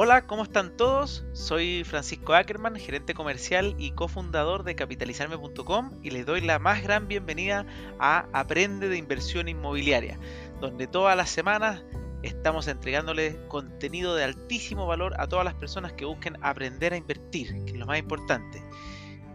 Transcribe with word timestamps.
Hola, 0.00 0.28
¿cómo 0.28 0.44
están 0.44 0.76
todos? 0.76 1.24
Soy 1.32 1.82
Francisco 1.82 2.32
Ackerman, 2.32 2.76
gerente 2.76 3.14
comercial 3.14 3.74
y 3.78 3.90
cofundador 3.90 4.62
de 4.62 4.76
capitalizarme.com 4.76 5.90
y 6.04 6.10
les 6.10 6.24
doy 6.24 6.40
la 6.40 6.60
más 6.60 6.84
gran 6.84 7.08
bienvenida 7.08 7.66
a 7.98 8.28
Aprende 8.32 8.88
de 8.88 8.96
Inversión 8.96 9.48
Inmobiliaria, 9.48 10.16
donde 10.60 10.86
todas 10.86 11.16
las 11.16 11.30
semanas 11.30 11.82
estamos 12.22 12.68
entregándoles 12.68 13.38
contenido 13.48 14.14
de 14.14 14.22
altísimo 14.22 14.86
valor 14.86 15.20
a 15.20 15.26
todas 15.26 15.44
las 15.44 15.54
personas 15.54 15.94
que 15.94 16.04
busquen 16.04 16.36
aprender 16.42 16.92
a 16.92 16.96
invertir, 16.96 17.64
que 17.64 17.72
es 17.72 17.76
lo 17.76 17.86
más 17.86 17.98
importante. 17.98 18.62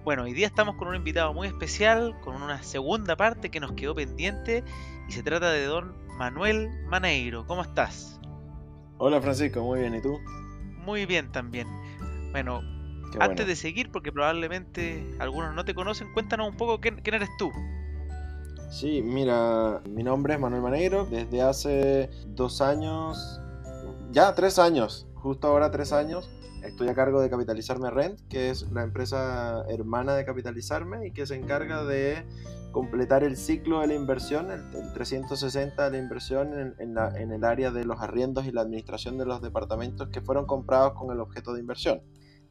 Bueno, 0.06 0.24
hoy 0.24 0.32
día 0.32 0.48
estamos 0.48 0.76
con 0.76 0.88
un 0.88 0.96
invitado 0.96 1.34
muy 1.34 1.48
especial, 1.50 2.18
con 2.22 2.42
una 2.42 2.64
segunda 2.64 3.18
parte 3.18 3.52
que 3.52 3.60
nos 3.60 3.74
quedó 3.74 3.96
pendiente 3.96 4.64
y 5.10 5.12
se 5.12 5.24
trata 5.24 5.52
de 5.52 5.66
don 5.66 5.94
Manuel 6.18 6.70
Maneiro. 6.86 7.46
¿Cómo 7.48 7.64
estás? 7.64 8.18
Hola 8.98 9.20
Francisco, 9.20 9.62
muy 9.62 9.82
bien, 9.82 9.96
¿y 9.96 10.02
tú? 10.02 10.18
Muy 10.86 11.06
bien 11.06 11.32
también. 11.32 11.68
Bueno, 12.32 12.62
antes 13.20 13.48
de 13.48 13.56
seguir, 13.56 13.92
porque 13.92 14.12
probablemente 14.12 15.16
algunos 15.20 15.54
no 15.54 15.66
te 15.66 15.74
conocen, 15.74 16.12
cuéntanos 16.14 16.50
un 16.50 16.58
poco 16.58 16.80
quién, 16.80 17.02
quién 17.02 17.16
eres 17.16 17.30
tú. 17.38 17.52
Sí, 18.70 19.02
mira, 19.04 19.82
mi 19.88 20.04
nombre 20.04 20.34
es 20.34 20.40
Manuel 20.40 20.64
Maneiro. 20.64 21.06
Desde 21.06 21.42
hace 21.42 22.10
dos 22.28 22.60
años, 22.60 23.40
ya 24.12 24.34
tres 24.34 24.58
años, 24.58 25.08
justo 25.14 25.48
ahora 25.48 25.70
tres 25.70 25.94
años, 25.94 26.32
estoy 26.64 26.88
a 26.90 26.96
cargo 26.96 27.22
de 27.22 27.30
Capitalizarme 27.30 27.92
Rent, 27.92 28.20
que 28.30 28.50
es 28.50 28.72
la 28.72 28.84
empresa 28.84 29.64
hermana 29.70 30.16
de 30.16 30.26
Capitalizarme 30.26 31.06
y 31.06 31.12
que 31.12 31.28
se 31.28 31.36
encarga 31.36 31.84
de 31.84 32.26
completar 32.74 33.24
el 33.24 33.38
ciclo 33.38 33.80
de 33.80 33.88
la 33.88 33.94
inversión, 33.94 34.52
el, 34.52 34.94
360 34.94 35.86
de 35.86 35.92
la 35.92 36.04
inversión 36.04 36.76
en, 36.80 36.98
en, 36.98 37.32
el 37.32 37.46
área 37.46 37.72
de 37.72 37.86
los 37.86 38.02
arriendos 38.02 38.46
y 38.46 38.52
la 38.52 38.62
administración 38.62 39.18
de 39.18 39.26
los 39.26 39.42
departamentos 39.42 40.10
que 40.10 40.20
fueron 40.20 40.46
comprados 40.46 40.94
con 40.94 41.12
el 41.12 41.22
objeto 41.22 41.54
de 41.54 41.62
inversión. 41.62 42.02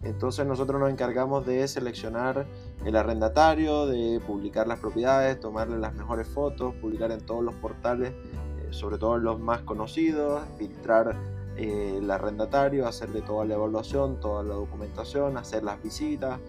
Entonces 0.01 0.47
nosotros 0.47 0.81
nos 0.81 0.91
encargamos 0.91 1.45
de 1.45 1.67
seleccionar 1.69 2.47
el 2.85 2.97
arrendatario, 2.97 3.87
de 3.87 4.21
publicar 4.27 4.67
las 4.67 4.79
propiedades, 4.79 5.39
tomarle 5.39 5.79
las 5.79 5.95
mejores 5.95 6.27
fotos, 6.29 6.75
publicar 6.77 7.11
en 7.13 7.21
todos 7.21 7.45
los 7.45 7.55
portales, 7.57 8.11
eh, 8.11 8.69
sobre 8.71 8.99
todo 8.99 9.19
los 9.19 9.39
más 9.39 9.61
conocidos, 9.63 10.43
filtrar 10.57 11.17
eh, 11.57 11.99
el 11.99 12.11
arrendatario, 12.11 12.87
hacerle 12.87 13.23
toda 13.23 13.45
la 13.45 13.55
evaluación, 13.55 14.19
toda 14.21 14.43
la 14.43 14.55
documentación, 14.55 15.37
hacer 15.37 15.63
las 15.63 15.83
visitas, 15.83 16.41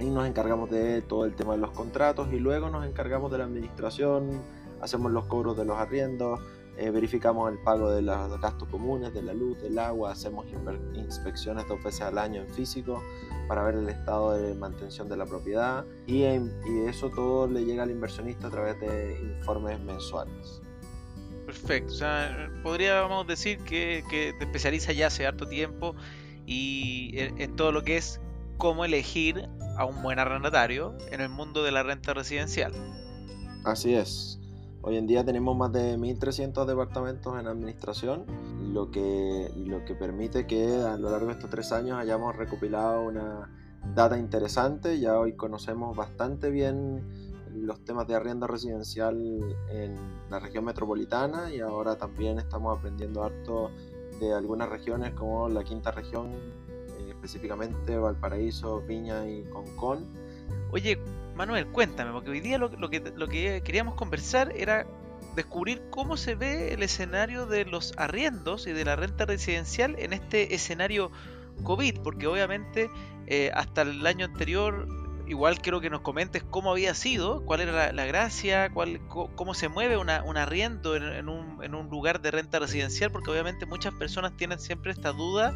y 0.00 0.06
nos 0.06 0.26
encargamos 0.26 0.70
de 0.70 1.02
todo 1.02 1.24
el 1.24 1.34
tema 1.34 1.54
de 1.54 1.58
los 1.58 1.70
contratos 1.70 2.32
y 2.32 2.38
luego 2.38 2.70
nos 2.70 2.86
encargamos 2.86 3.30
de 3.30 3.38
la 3.38 3.44
administración, 3.44 4.42
hacemos 4.80 5.12
los 5.12 5.26
cobros 5.26 5.56
de 5.56 5.64
los 5.64 5.76
arriendos, 5.76 6.40
eh, 6.78 6.90
verificamos 6.90 7.52
el 7.52 7.58
pago 7.58 7.90
de 7.90 8.00
los 8.00 8.40
gastos 8.40 8.68
comunes, 8.68 9.12
de 9.12 9.22
la 9.22 9.34
luz, 9.34 9.60
del 9.60 9.78
agua, 9.78 10.12
hacemos 10.12 10.46
inspecciones 10.94 11.68
dos 11.68 11.82
veces 11.82 12.00
al 12.00 12.16
año 12.16 12.40
en 12.40 12.48
físico 12.48 13.02
para 13.46 13.62
ver 13.64 13.74
el 13.74 13.88
estado 13.88 14.32
de 14.32 14.54
mantención 14.54 15.08
de 15.08 15.16
la 15.16 15.26
propiedad 15.26 15.84
y, 16.06 16.22
y 16.22 16.86
eso 16.86 17.10
todo 17.10 17.46
le 17.46 17.64
llega 17.64 17.82
al 17.82 17.90
inversionista 17.90 18.46
a 18.46 18.50
través 18.50 18.80
de 18.80 19.20
informes 19.38 19.78
mensuales. 19.80 20.62
Perfecto, 21.44 21.92
o 21.92 21.96
sea, 21.96 22.50
podríamos 22.62 23.26
decir 23.26 23.58
que, 23.58 24.02
que 24.08 24.32
te 24.38 24.44
especializas 24.44 24.96
ya 24.96 25.08
hace 25.08 25.26
harto 25.26 25.46
tiempo 25.46 25.94
y 26.46 27.10
en 27.16 27.56
todo 27.56 27.72
lo 27.72 27.82
que 27.82 27.96
es 27.96 28.20
cómo 28.60 28.84
elegir 28.84 29.48
a 29.78 29.86
un 29.86 30.02
buen 30.02 30.18
arrendatario 30.18 30.94
en 31.10 31.22
el 31.22 31.30
mundo 31.30 31.64
de 31.64 31.72
la 31.72 31.82
renta 31.82 32.12
residencial. 32.12 32.72
Así 33.64 33.94
es. 33.94 34.38
Hoy 34.82 34.98
en 34.98 35.06
día 35.06 35.24
tenemos 35.24 35.56
más 35.56 35.72
de 35.72 35.96
1.300 35.96 36.66
departamentos 36.66 37.40
en 37.40 37.46
administración, 37.46 38.26
lo 38.74 38.90
que, 38.90 39.50
lo 39.56 39.82
que 39.86 39.94
permite 39.94 40.46
que 40.46 40.74
a 40.74 40.98
lo 40.98 41.10
largo 41.10 41.28
de 41.28 41.32
estos 41.32 41.48
tres 41.48 41.72
años 41.72 41.98
hayamos 41.98 42.36
recopilado 42.36 43.02
una 43.02 43.50
data 43.94 44.18
interesante. 44.18 45.00
Ya 45.00 45.18
hoy 45.18 45.32
conocemos 45.36 45.96
bastante 45.96 46.50
bien 46.50 47.02
los 47.54 47.82
temas 47.82 48.06
de 48.08 48.14
arriendo 48.14 48.46
residencial 48.46 49.16
en 49.70 49.96
la 50.28 50.38
región 50.38 50.66
metropolitana 50.66 51.50
y 51.50 51.60
ahora 51.60 51.96
también 51.96 52.38
estamos 52.38 52.76
aprendiendo 52.76 53.24
harto 53.24 53.70
de 54.20 54.34
algunas 54.34 54.68
regiones 54.68 55.12
como 55.12 55.48
la 55.48 55.64
quinta 55.64 55.90
región 55.92 56.59
específicamente 57.20 57.98
Valparaíso, 57.98 58.80
Viña 58.80 59.28
y 59.28 59.44
Concón. 59.44 60.06
Oye, 60.72 60.98
Manuel, 61.36 61.66
cuéntame, 61.66 62.12
porque 62.12 62.30
hoy 62.30 62.40
día 62.40 62.56
lo, 62.58 62.70
que, 62.70 63.00
lo 63.14 63.28
que 63.28 63.62
queríamos 63.62 63.94
conversar 63.94 64.52
era 64.56 64.86
descubrir 65.36 65.82
cómo 65.90 66.16
se 66.16 66.34
ve 66.34 66.72
el 66.72 66.82
escenario 66.82 67.46
de 67.46 67.66
los 67.66 67.92
arriendos 67.98 68.66
y 68.66 68.72
de 68.72 68.84
la 68.84 68.96
renta 68.96 69.26
residencial 69.26 69.96
en 69.98 70.12
este 70.12 70.54
escenario 70.54 71.10
COVID, 71.62 72.00
porque 72.00 72.26
obviamente 72.26 72.88
eh, 73.26 73.50
hasta 73.54 73.82
el 73.82 74.06
año 74.06 74.24
anterior 74.24 74.88
igual 75.28 75.60
quiero 75.60 75.80
que 75.80 75.90
nos 75.90 76.00
comentes 76.00 76.42
cómo 76.42 76.72
había 76.72 76.94
sido, 76.94 77.44
cuál 77.44 77.60
era 77.60 77.92
la, 77.92 78.04
gracia, 78.06 78.70
cuál, 78.72 79.00
cómo 79.08 79.54
se 79.54 79.68
mueve 79.68 79.96
una, 79.96 80.24
un 80.24 80.36
arriendo 80.36 80.96
en, 80.96 81.28
un, 81.28 81.62
en, 81.62 81.74
un, 81.74 81.88
lugar 81.88 82.20
de 82.20 82.32
renta 82.32 82.58
residencial, 82.58 83.12
porque 83.12 83.30
obviamente 83.30 83.66
muchas 83.66 83.94
personas 83.94 84.36
tienen 84.36 84.58
siempre 84.58 84.90
esta 84.90 85.12
duda 85.12 85.54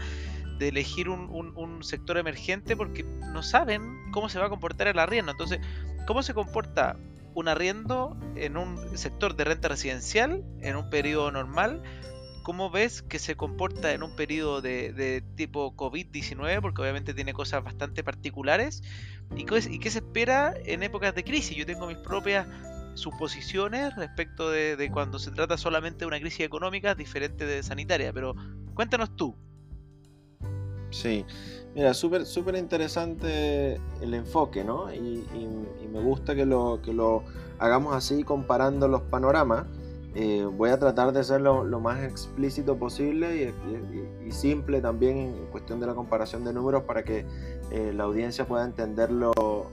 de 0.58 0.68
elegir 0.68 1.08
un, 1.08 1.82
sector 1.82 2.16
emergente 2.16 2.76
porque 2.76 3.04
no 3.04 3.42
saben 3.42 4.10
cómo 4.12 4.28
se 4.28 4.38
va 4.38 4.46
a 4.46 4.48
comportar 4.48 4.86
el 4.88 4.98
arriendo. 4.98 5.32
Entonces, 5.32 5.60
¿cómo 6.06 6.22
se 6.22 6.34
comporta 6.34 6.96
un 7.34 7.48
arriendo 7.48 8.16
en 8.36 8.56
un 8.56 8.96
sector 8.96 9.36
de 9.36 9.44
renta 9.44 9.68
residencial 9.68 10.44
en 10.60 10.76
un 10.76 10.88
periodo 10.88 11.30
normal? 11.30 11.82
¿Cómo 12.42 12.70
ves 12.70 13.02
que 13.02 13.18
se 13.18 13.36
comporta 13.36 13.92
en 13.92 14.02
un 14.02 14.14
periodo 14.16 14.60
de, 14.60 15.24
tipo 15.34 15.74
COVID-19? 15.76 16.60
Porque 16.60 16.82
obviamente 16.82 17.14
tiene 17.14 17.32
cosas 17.32 17.64
bastante 17.64 18.04
particulares. 18.04 18.82
¿Y 19.34 19.44
qué, 19.44 19.60
¿Y 19.70 19.78
qué 19.78 19.90
se 19.90 19.98
espera 19.98 20.54
en 20.64 20.82
épocas 20.82 21.14
de 21.14 21.24
crisis? 21.24 21.56
Yo 21.56 21.66
tengo 21.66 21.86
mis 21.86 21.98
propias 21.98 22.46
suposiciones 22.94 23.96
respecto 23.96 24.50
de, 24.50 24.76
de, 24.76 24.90
cuando 24.90 25.18
se 25.18 25.32
trata 25.32 25.58
solamente 25.58 26.00
de 26.00 26.06
una 26.06 26.20
crisis 26.20 26.40
económica 26.40 26.94
diferente 26.94 27.44
de 27.44 27.62
sanitaria, 27.62 28.12
pero 28.12 28.34
cuéntanos 28.74 29.16
tú. 29.16 29.36
Sí, 30.94 31.26
mira, 31.74 31.92
súper 31.92 32.54
interesante 32.54 33.80
el 34.00 34.14
enfoque, 34.14 34.62
¿no? 34.62 34.94
Y, 34.94 35.24
me 35.92 36.00
gusta 36.00 36.34
que 36.34 36.44
lo, 36.44 36.80
que 36.82 36.92
lo 36.92 37.22
hagamos 37.58 37.94
así 37.94 38.24
comparando 38.24 38.88
los 38.88 39.02
panoramas. 39.02 39.66
Eh, 40.16 40.44
voy 40.44 40.70
a 40.70 40.78
tratar 40.78 41.12
de 41.12 41.22
ser 41.24 41.40
lo, 41.40 41.64
más 41.80 42.02
explícito 42.02 42.76
posible 42.76 43.52
y, 44.24 44.30
simple 44.32 44.80
también 44.80 45.18
en 45.18 45.46
cuestión 45.52 45.78
de 45.80 45.86
la 45.86 45.94
comparación 45.94 46.44
de 46.44 46.52
números 46.52 46.82
para 46.84 47.04
que 47.04 47.26
eh, 47.70 47.92
la 47.94 48.04
audiencia 48.04 48.46
pueda 48.46 48.64
entenderlo 48.64 49.32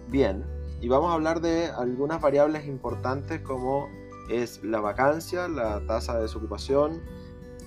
bien. 0.09 0.43
Y 0.81 0.87
vamos 0.87 1.11
a 1.11 1.13
hablar 1.13 1.41
de 1.41 1.67
algunas 1.67 2.19
variables 2.19 2.65
importantes 2.65 3.41
como 3.41 3.89
es 4.29 4.63
la 4.63 4.79
vacancia, 4.79 5.47
la 5.47 5.85
tasa 5.85 6.15
de 6.15 6.23
desocupación, 6.23 7.01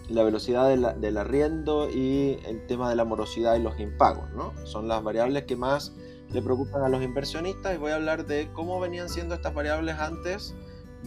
la 0.08 0.22
velocidad 0.22 0.68
del 0.68 1.16
arriendo 1.16 1.88
y 1.90 2.38
el 2.46 2.66
tema 2.66 2.90
de 2.90 2.96
la 2.96 3.04
morosidad 3.04 3.56
y 3.56 3.62
los 3.62 3.78
impagos, 3.80 4.30
¿no? 4.32 4.52
Son 4.66 4.86
las 4.86 5.02
variables 5.02 5.44
que 5.44 5.56
más 5.56 5.92
le 6.30 6.42
preocupan 6.42 6.82
a 6.82 6.88
los 6.88 7.02
inversionistas 7.02 7.74
y 7.74 7.78
voy 7.78 7.92
a 7.92 7.96
hablar 7.96 8.26
de 8.26 8.50
cómo 8.52 8.80
venían 8.80 9.08
siendo 9.08 9.34
estas 9.34 9.54
variables 9.54 9.96
antes 9.98 10.54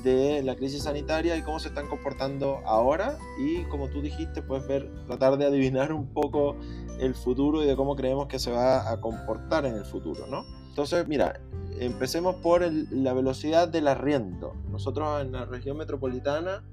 de 0.03 0.41
la 0.43 0.55
crisis 0.55 0.83
sanitaria 0.83 1.35
y 1.35 1.41
cómo 1.41 1.59
se 1.59 1.69
están 1.69 1.87
comportando 1.87 2.59
ahora 2.65 3.17
y 3.39 3.63
como 3.65 3.89
tú 3.89 4.01
dijiste 4.01 4.41
puedes 4.41 4.67
ver 4.67 4.91
tratar 5.07 5.37
de 5.37 5.45
adivinar 5.45 5.91
un 5.91 6.13
poco 6.13 6.55
el 6.99 7.15
futuro 7.15 7.63
y 7.63 7.67
de 7.67 7.75
cómo 7.75 7.95
creemos 7.95 8.27
que 8.27 8.39
se 8.39 8.51
va 8.51 8.91
a 8.91 9.01
comportar 9.01 9.65
en 9.65 9.75
el 9.75 9.85
futuro, 9.85 10.27
¿no? 10.27 10.45
Entonces, 10.69 11.07
mira, 11.07 11.41
empecemos 11.79 12.35
por 12.35 12.61
la 12.91 13.13
velocidad 13.13 13.67
del 13.67 13.87
arriendo. 13.87 14.53
Nosotros 14.69 15.21
en 15.21 15.31
la 15.31 15.45
región 15.45 15.77
metropolitana 15.77 16.63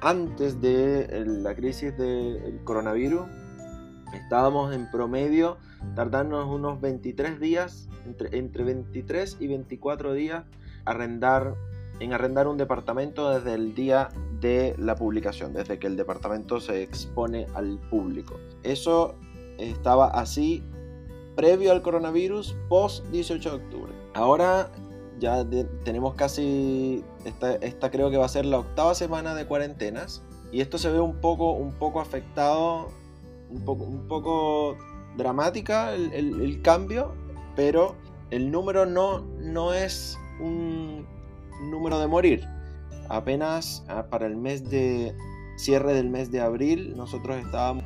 antes 0.00 0.60
de 0.60 1.24
la 1.26 1.54
crisis 1.54 1.96
del 1.96 2.60
coronavirus, 2.64 3.22
estábamos 4.14 4.74
en 4.74 4.90
promedio 4.90 5.58
tardándonos 5.94 6.48
unos 6.48 6.80
23 6.80 7.40
días, 7.40 7.88
entre, 8.06 8.36
entre 8.38 8.64
23 8.64 9.36
y 9.40 9.46
24 9.46 10.12
días, 10.12 10.44
en 10.86 12.12
arrendar 12.12 12.48
un 12.48 12.56
departamento 12.56 13.30
desde 13.30 13.54
el 13.54 13.74
día 13.74 14.08
de 14.40 14.74
la 14.78 14.94
publicación, 14.96 15.52
desde 15.52 15.78
que 15.78 15.86
el 15.86 15.96
departamento 15.96 16.60
se 16.60 16.82
expone 16.82 17.46
al 17.54 17.78
público. 17.90 18.40
Eso 18.62 19.14
estaba 19.58 20.06
así 20.08 20.62
previo 21.36 21.72
al 21.72 21.82
coronavirus, 21.82 22.56
post 22.68 23.04
18 23.08 23.50
de 23.50 23.56
octubre. 23.56 23.92
Ahora 24.14 24.70
ya 25.20 25.46
tenemos 25.84 26.14
casi, 26.14 27.04
esta, 27.24 27.54
esta, 27.56 27.90
creo 27.90 28.10
que 28.10 28.16
va 28.16 28.24
a 28.24 28.28
ser 28.28 28.46
la 28.46 28.58
octava 28.58 28.94
semana 28.94 29.34
de 29.34 29.46
cuarentenas 29.46 30.22
y 30.50 30.60
esto 30.60 30.78
se 30.78 30.90
ve 30.90 30.98
un 30.98 31.20
poco, 31.20 31.52
un 31.52 31.72
poco 31.72 32.00
afectado, 32.00 32.88
un 33.50 33.64
poco, 33.64 33.84
un 33.84 34.08
poco 34.08 34.76
dramática 35.16 35.94
el, 35.94 36.12
el, 36.12 36.62
cambio, 36.62 37.14
pero 37.54 37.94
el 38.30 38.50
número 38.50 38.86
no, 38.86 39.20
no 39.38 39.74
es 39.74 40.18
un 40.40 41.06
número 41.70 42.00
de 42.00 42.06
morir. 42.06 42.44
Apenas 43.08 43.84
ah, 43.88 44.06
para 44.08 44.26
el 44.26 44.36
mes 44.36 44.70
de 44.70 45.14
cierre 45.56 45.92
del 45.92 46.08
mes 46.08 46.30
de 46.30 46.40
abril 46.40 46.96
nosotros 46.96 47.36
estábamos 47.36 47.84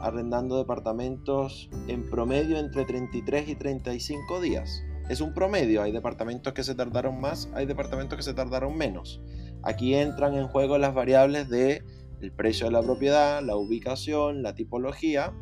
arrendando 0.00 0.56
departamentos 0.56 1.68
en 1.86 2.08
promedio 2.08 2.58
entre 2.58 2.84
33 2.84 3.48
y 3.48 3.54
35 3.54 4.40
días. 4.40 4.82
Es 5.08 5.20
un 5.20 5.34
promedio, 5.34 5.82
hay 5.82 5.92
departamentos 5.92 6.52
que 6.52 6.62
se 6.62 6.74
tardaron 6.74 7.20
más, 7.20 7.50
hay 7.54 7.66
departamentos 7.66 8.16
que 8.16 8.22
se 8.22 8.34
tardaron 8.34 8.76
menos. 8.76 9.20
Aquí 9.62 9.94
entran 9.94 10.34
en 10.34 10.48
juego 10.48 10.78
las 10.78 10.94
variables 10.94 11.48
de 11.48 11.84
el 12.20 12.32
precio 12.32 12.66
de 12.66 12.72
la 12.72 12.82
propiedad, 12.82 13.42
la 13.42 13.56
ubicación, 13.56 14.42
la 14.42 14.54
tipología, 14.54 15.32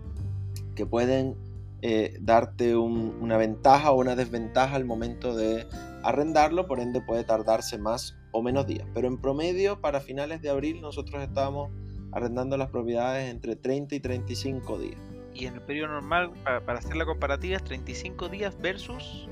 que 0.75 0.87
pueden 0.87 1.37
eh, 1.83 2.17
darte 2.21 2.77
una 2.77 3.37
ventaja 3.37 3.93
o 3.93 3.99
una 3.99 4.17
desventaja 4.17 4.77
al 4.77 4.85
momento 4.85 5.35
de 5.35 5.67
arrendarlo, 6.03 6.67
por 6.67 6.81
ende 6.81 7.01
puede 7.01 7.25
tardarse 7.25 7.79
más 7.79 8.17
o 8.33 8.43
menos 8.43 8.67
días. 8.67 8.87
Pero 8.95 9.09
en 9.09 9.19
promedio, 9.19 9.81
para 9.81 10.01
finales 10.01 10.43
de 10.43 10.51
abril, 10.51 10.81
nosotros 10.81 11.23
estábamos 11.23 11.71
arrendando 12.12 12.57
las 12.57 12.71
propiedades 12.71 13.31
entre 13.31 13.57
30 13.57 13.95
y 13.95 14.01
35 14.01 14.79
días. 14.79 15.01
Y 15.35 15.47
en 15.47 15.55
el 15.55 15.62
periodo 15.62 15.89
normal, 15.89 16.33
para, 16.45 16.79
hacer 16.79 16.97
la 16.97 17.07
comparativa, 17.07 17.57
es 17.57 17.65
35 17.65 18.29
días 18.29 18.57
versus... 18.61 19.29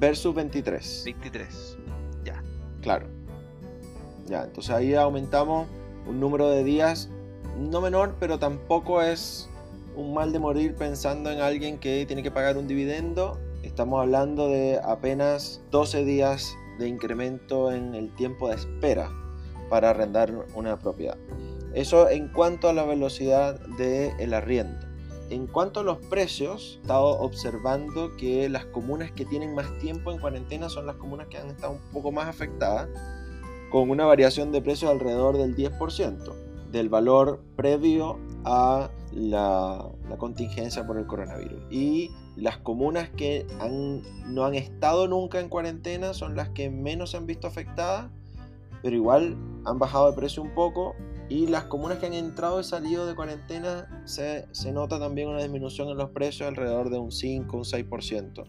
Versus 0.00 0.34
23. 0.34 1.02
23, 1.04 1.78
ya. 2.24 2.42
Claro. 2.80 3.06
Ya, 4.26 4.44
entonces 4.44 4.74
ahí 4.74 4.94
aumentamos 4.94 5.68
un 6.06 6.18
número 6.18 6.48
de 6.48 6.64
días 6.64 7.10
no 7.58 7.82
menor, 7.82 8.16
pero 8.18 8.38
tampoco 8.38 9.02
es 9.02 9.48
un 9.94 10.14
mal 10.14 10.32
de 10.32 10.38
morir 10.38 10.74
pensando 10.74 11.30
en 11.30 11.40
alguien 11.40 11.78
que 11.78 12.06
tiene 12.06 12.22
que 12.22 12.30
pagar 12.30 12.56
un 12.56 12.66
dividendo. 12.66 13.38
Estamos 13.62 14.00
hablando 14.00 14.48
de 14.48 14.80
apenas 14.82 15.60
12 15.70 16.04
días 16.04 16.54
de 16.78 16.88
incremento 16.88 17.70
en 17.70 17.94
el 17.94 18.14
tiempo 18.14 18.48
de 18.48 18.54
espera 18.54 19.10
para 19.68 19.90
arrendar 19.90 20.32
una 20.54 20.78
propiedad. 20.78 21.18
Eso 21.74 22.08
en 22.08 22.28
cuanto 22.28 22.68
a 22.68 22.72
la 22.72 22.84
velocidad 22.84 23.60
del 23.76 24.32
arriendo. 24.32 24.89
En 25.30 25.46
cuanto 25.46 25.80
a 25.80 25.82
los 25.84 25.98
precios, 25.98 26.78
he 26.78 26.82
estado 26.82 27.20
observando 27.20 28.16
que 28.16 28.48
las 28.48 28.66
comunas 28.66 29.12
que 29.12 29.24
tienen 29.24 29.54
más 29.54 29.78
tiempo 29.78 30.10
en 30.10 30.18
cuarentena 30.18 30.68
son 30.68 30.86
las 30.86 30.96
comunas 30.96 31.28
que 31.28 31.38
han 31.38 31.48
estado 31.48 31.74
un 31.74 31.92
poco 31.92 32.10
más 32.10 32.26
afectadas, 32.26 32.88
con 33.70 33.90
una 33.90 34.04
variación 34.04 34.50
de 34.50 34.60
precios 34.60 34.90
alrededor 34.90 35.38
del 35.38 35.56
10% 35.56 36.50
del 36.72 36.88
valor 36.88 37.42
previo 37.56 38.18
a 38.44 38.90
la, 39.12 39.88
contingencia 40.18 40.86
por 40.86 40.98
el 40.98 41.06
coronavirus. 41.06 41.62
Y 41.70 42.10
las 42.36 42.58
comunas 42.58 43.08
que 43.10 43.46
no 44.26 44.44
han 44.44 44.54
estado 44.54 45.08
nunca 45.08 45.40
en 45.40 45.48
cuarentena 45.48 46.14
son 46.14 46.36
las 46.36 46.50
que 46.50 46.70
menos 46.70 47.10
se 47.10 47.16
han 47.16 47.26
visto 47.26 47.46
afectadas, 47.46 48.10
pero 48.82 48.96
igual 48.96 49.36
han 49.64 49.78
bajado 49.78 50.10
de 50.10 50.16
precio 50.16 50.42
un 50.42 50.54
poco 50.54 50.94
y 51.30 51.46
las 51.46 51.64
comunas 51.66 51.98
que 51.98 52.06
han 52.06 52.12
entrado 52.12 52.60
y 52.60 52.64
salido 52.64 53.06
de 53.06 53.14
cuarentena 53.14 54.02
se, 54.04 54.48
nota 54.72 54.98
también 54.98 55.28
una 55.28 55.38
disminución 55.38 55.88
en 55.88 55.96
los 55.96 56.10
precios 56.10 56.48
alrededor 56.48 56.90
de 56.90 56.98
un 56.98 57.12
5, 57.12 57.56
un 57.56 57.62
6%. 57.62 58.44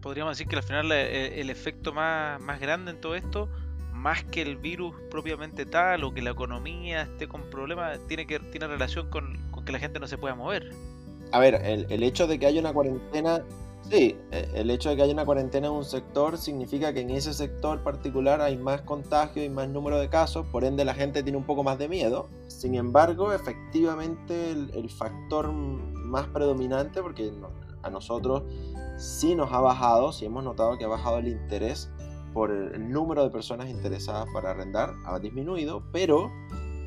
Podríamos 0.00 0.38
decir 0.38 0.48
que 0.48 0.56
al 0.56 0.62
final 0.62 0.90
eh, 0.90 1.38
el, 1.38 1.50
efecto 1.50 1.92
más, 1.92 2.40
más 2.40 2.60
grande 2.60 2.92
en 2.92 3.00
todo 3.02 3.14
esto, 3.14 3.50
más 3.92 4.24
que 4.24 4.40
el 4.40 4.56
virus 4.56 4.96
propiamente 5.10 5.66
tal 5.66 6.02
o 6.04 6.14
que 6.14 6.22
la 6.22 6.30
economía 6.30 7.02
esté 7.02 7.28
con 7.28 7.42
problemas, 7.50 8.00
tiene, 8.08 8.26
que, 8.26 8.40
tiene 8.40 8.66
relación 8.66 9.10
con, 9.10 9.50
con 9.50 9.66
que 9.66 9.72
la 9.72 9.78
gente 9.78 10.00
no 10.00 10.06
se 10.06 10.16
pueda 10.16 10.34
mover. 10.34 10.70
A 11.32 11.40
ver, 11.40 11.56
el, 11.62 11.86
el 11.90 12.02
hecho 12.02 12.26
de 12.26 12.38
que 12.38 12.46
haya 12.46 12.58
una 12.58 12.72
cuarentena 12.72 13.44
Sí, 13.88 14.16
e, 14.30 14.50
el 14.54 14.70
hecho 14.70 14.90
de 14.90 14.96
que 14.96 15.02
haya 15.02 15.12
una 15.12 15.24
cuarentena 15.24 15.68
en 15.68 15.72
un 15.72 15.84
sector 15.84 16.38
significa 16.38 16.92
que 16.92 17.00
en 17.00 17.10
ese 17.10 17.32
sector 17.34 17.82
particular 17.82 18.40
hay 18.40 18.56
más 18.56 18.82
contagio 18.82 19.42
y 19.42 19.48
más 19.48 19.68
número 19.68 19.98
de 19.98 20.08
casos, 20.08 20.46
por 20.46 20.64
ende 20.64 20.84
la 20.84 20.94
gente 20.94 21.22
tiene 21.22 21.38
un 21.38 21.44
poco 21.44 21.64
más 21.64 21.78
de 21.78 21.88
miedo. 21.88 22.28
Sin 22.46 22.74
embargo, 22.74 23.32
efectivamente 23.32 24.50
el, 24.50 24.90
factor 24.90 25.52
más 25.52 26.26
predominante, 26.28 27.02
porque 27.02 27.32
a 27.82 27.90
nosotros 27.90 28.42
sí 28.98 29.34
nos 29.34 29.52
ha 29.52 29.60
bajado, 29.60 30.12
sí 30.12 30.26
hemos 30.26 30.44
notado 30.44 30.76
que 30.76 30.84
ha 30.84 30.88
bajado 30.88 31.18
el 31.18 31.28
interés 31.28 31.90
por 32.32 32.50
el 32.50 32.90
número 32.90 33.24
de 33.24 33.30
personas 33.30 33.68
interesadas 33.68 34.26
para 34.32 34.50
arrendar, 34.50 34.94
ha 35.04 35.18
disminuido, 35.18 35.82
pero 35.90 36.30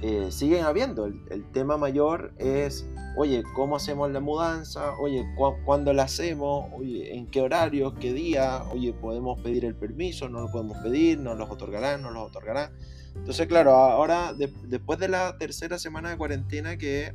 eh, 0.02 0.32
siguen 0.32 0.66
habiendo. 0.66 1.06
El, 1.06 1.46
tema 1.54 1.78
mayor 1.78 2.34
es, 2.38 2.86
oye, 3.16 3.44
¿cómo 3.54 3.76
hacemos 3.76 4.12
la 4.12 4.20
mudanza? 4.20 4.98
Oye, 4.98 5.26
¿cuándo 5.66 5.94
la 5.94 6.04
hacemos? 6.04 6.68
Oye, 6.74 7.16
¿en 7.16 7.28
qué 7.28 7.42
horario? 7.42 7.94
¿Qué 7.96 8.14
día? 8.14 8.64
Oye, 8.72 8.94
¿podemos 8.94 9.40
pedir 9.42 9.66
el 9.66 9.76
permiso? 9.76 10.30
¿No 10.30 10.42
lo 10.42 10.52
podemos 10.52 10.78
pedir? 10.80 11.20
¿No 11.20 11.36
los 11.36 11.50
otorgarán? 11.50 12.02
¿No 12.02 12.12
los 12.12 12.28
otorgarán? 12.28 12.72
Entonces, 13.16 13.48
claro, 13.48 13.76
ahora 13.76 14.34
después 14.34 15.00
de 15.00 15.08
la 15.08 15.38
tercera 15.38 15.78
semana 15.78 16.10
de 16.10 16.18
cuarentena 16.18 16.78
que 16.78 17.14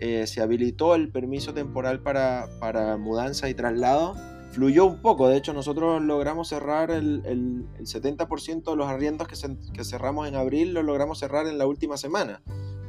eh, 0.00 0.26
se 0.26 0.40
habilitó 0.40 0.94
el 0.94 1.10
permiso 1.10 1.52
temporal 1.52 2.00
para, 2.00 2.48
para 2.60 2.96
mudanza 2.96 3.48
y 3.48 3.54
traslado, 3.54 4.14
fluyó 4.52 4.86
un 4.86 5.02
poco. 5.02 5.28
De 5.28 5.36
hecho, 5.36 5.52
nosotros 5.52 6.02
logramos 6.02 6.48
cerrar 6.48 6.90
el, 6.90 7.22
el, 7.26 7.66
70% 7.84 8.70
de 8.70 8.76
los 8.76 8.86
arriendos 8.88 9.28
que, 9.28 9.36
que, 9.72 9.84
cerramos 9.84 10.26
en 10.28 10.36
abril, 10.36 10.72
lo 10.72 10.82
logramos 10.82 11.18
cerrar 11.18 11.46
en 11.46 11.58
la 11.58 11.66
última 11.66 11.96
semana. 11.96 12.40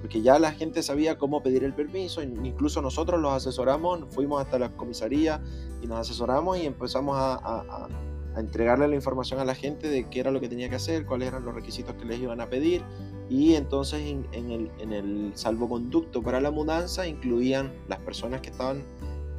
Porque 0.05 0.21
ya 0.21 0.37
la 0.37 0.51
gente 0.51 0.83
sabía 0.83 1.17
cómo 1.17 1.41
pedir 1.41 1.63
el 1.63 1.73
permiso, 1.73 2.21
incluso 2.21 2.79
nosotros 2.79 3.19
los 3.19 3.33
asesoramos, 3.33 4.01
fuimos 4.11 4.39
hasta 4.39 4.59
la 4.59 4.69
comisaría 4.69 5.41
y 5.81 5.87
nos 5.87 5.97
asesoramos 5.97 6.59
y 6.59 6.67
empezamos 6.67 7.17
a, 7.17 7.33
a, 7.33 7.87
a 8.35 8.39
entregarle 8.39 8.87
la 8.87 8.93
información 8.93 9.39
a 9.39 9.45
la 9.45 9.55
gente 9.55 9.89
de 9.89 10.07
qué 10.07 10.19
era 10.19 10.29
lo 10.29 10.39
que 10.39 10.47
tenía 10.47 10.69
que 10.69 10.75
hacer, 10.75 11.07
cuáles 11.07 11.29
eran 11.29 11.43
los 11.43 11.55
requisitos 11.55 11.95
que 11.95 12.05
les 12.05 12.19
iban 12.19 12.39
a 12.39 12.51
pedir. 12.51 12.83
Y 13.31 13.55
entonces 13.55 14.01
en, 14.01 14.27
en, 14.31 14.51
el, 14.51 14.71
en 14.77 14.93
el 14.93 15.31
salvoconducto 15.33 16.21
para 16.21 16.39
la 16.39 16.51
mudanza 16.51 17.07
incluían 17.07 17.73
las 17.87 17.97
personas 18.01 18.41
que 18.41 18.51
estaban 18.51 18.83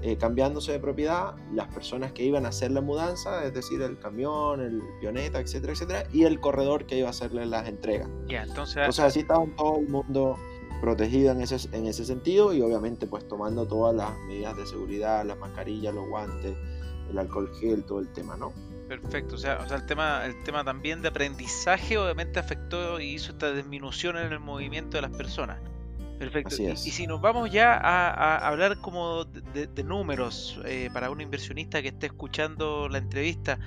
eh, 0.02 0.16
cambiándose 0.16 0.72
de 0.72 0.80
propiedad, 0.80 1.36
las 1.54 1.68
personas 1.68 2.10
que 2.10 2.24
iban 2.24 2.44
a 2.44 2.48
hacer 2.48 2.72
la 2.72 2.80
mudanza, 2.80 3.44
es 3.44 3.54
decir, 3.54 3.80
el 3.82 4.00
camión, 4.00 4.60
el 4.60 4.82
pioneta, 5.00 5.38
etcétera, 5.38 5.74
etcétera, 5.74 6.08
y 6.12 6.24
el 6.24 6.40
corredor 6.40 6.86
que 6.86 6.98
iba 6.98 7.06
a 7.06 7.10
hacerle 7.10 7.46
las 7.46 7.68
entregas. 7.68 8.08
Ya, 8.28 8.42
entonces... 8.42 8.78
entonces 8.78 9.04
así 9.04 9.20
estaba 9.20 9.46
todo 9.56 9.78
el 9.78 9.88
mundo 9.88 10.36
protegido 10.80 11.32
en 11.32 11.40
ese, 11.40 11.56
en 11.76 11.86
ese 11.86 12.04
sentido 12.04 12.52
y 12.52 12.60
obviamente 12.60 13.06
pues 13.06 13.26
tomando 13.28 13.66
todas 13.66 13.94
las 13.94 14.16
medidas 14.26 14.56
de 14.56 14.66
seguridad, 14.66 15.24
las 15.24 15.38
mascarillas, 15.38 15.94
los 15.94 16.08
guantes, 16.08 16.56
el 17.10 17.18
alcohol 17.18 17.50
gel, 17.60 17.84
todo 17.84 18.00
el 18.00 18.08
tema, 18.12 18.36
¿no? 18.36 18.52
Perfecto, 18.88 19.34
o 19.34 19.38
sea, 19.38 19.58
o 19.64 19.68
sea 19.68 19.78
el, 19.78 19.86
tema, 19.86 20.24
el 20.26 20.42
tema 20.44 20.64
también 20.64 21.02
de 21.02 21.08
aprendizaje 21.08 21.98
obviamente 21.98 22.38
afectó 22.38 23.00
y 23.00 23.14
hizo 23.14 23.32
esta 23.32 23.52
disminución 23.52 24.16
en 24.16 24.32
el 24.32 24.40
movimiento 24.40 24.96
de 24.96 25.02
las 25.02 25.10
personas. 25.10 25.58
Perfecto. 26.18 26.56
Y, 26.62 26.76
si 26.76 27.06
nos 27.06 27.20
vamos 27.20 27.50
ya 27.50 27.74
a, 27.74 28.48
hablar 28.48 28.80
como 28.80 29.24
de, 29.24 29.84
números 29.84 30.58
eh, 30.64 30.88
para 30.92 31.10
un 31.10 31.20
inversionista 31.20 31.82
que 31.82 31.88
esté 31.88 32.06
escuchando 32.06 32.88
la 32.88 32.98
entrevista, 32.98 33.58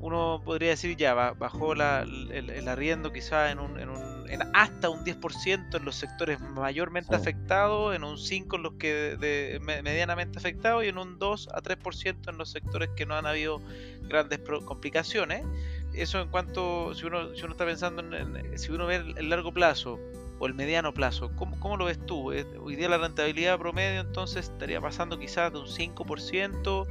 uno 0.00 0.42
podría 0.44 0.70
decir 0.70 0.96
ya 0.96 1.14
bajó 1.14 1.74
el, 1.74 2.68
arriendo 2.68 3.12
quizá 3.12 3.52
en, 3.52 3.60
un, 3.60 3.78
en, 3.78 3.88
un, 3.88 4.21
en 4.32 4.40
hasta 4.54 4.88
un 4.88 5.04
10% 5.04 5.76
en 5.76 5.84
los 5.84 5.94
sectores 5.94 6.40
mayormente 6.40 7.14
afectados, 7.14 7.94
en 7.94 8.02
un 8.02 8.16
5% 8.16 8.56
en 8.56 8.62
los 8.62 8.72
que 8.74 9.16
de, 9.18 9.60
medianamente 9.60 10.38
afectados 10.38 10.84
y 10.84 10.88
en 10.88 10.96
un 10.96 11.18
2 11.18 11.50
a 11.52 11.60
3% 11.60 12.30
en 12.30 12.38
los 12.38 12.50
sectores 12.50 12.88
que 12.96 13.04
no 13.04 13.14
han 13.14 13.26
habido 13.26 13.60
grandes 14.08 14.40
complicaciones. 14.64 15.44
Eso 15.92 16.18
en 16.20 16.28
cuanto, 16.28 16.94
si 16.94 17.04
uno, 17.04 17.34
si 17.34 17.42
uno 17.42 17.52
está 17.52 17.66
pensando 17.66 18.02
en, 18.16 18.58
si 18.58 18.72
uno 18.72 18.86
ve 18.86 18.96
el 18.96 19.28
largo 19.28 19.52
plazo, 19.52 20.00
o 20.38 20.46
el 20.46 20.54
mediano 20.54 20.92
plazo. 20.92 21.30
¿Cómo, 21.36 21.60
cómo 21.60 21.76
lo 21.76 21.84
ves 21.84 22.04
tú? 22.04 22.32
Eh, 22.32 22.44
hoy 22.60 22.74
día 22.74 22.88
la 22.88 22.98
rentabilidad 22.98 23.60
promedio 23.60 24.00
entonces 24.00 24.48
estaría 24.48 24.80
pasando 24.80 25.16
quizás 25.16 25.52
de 25.52 25.60
un 25.60 25.66
5% 25.66 26.86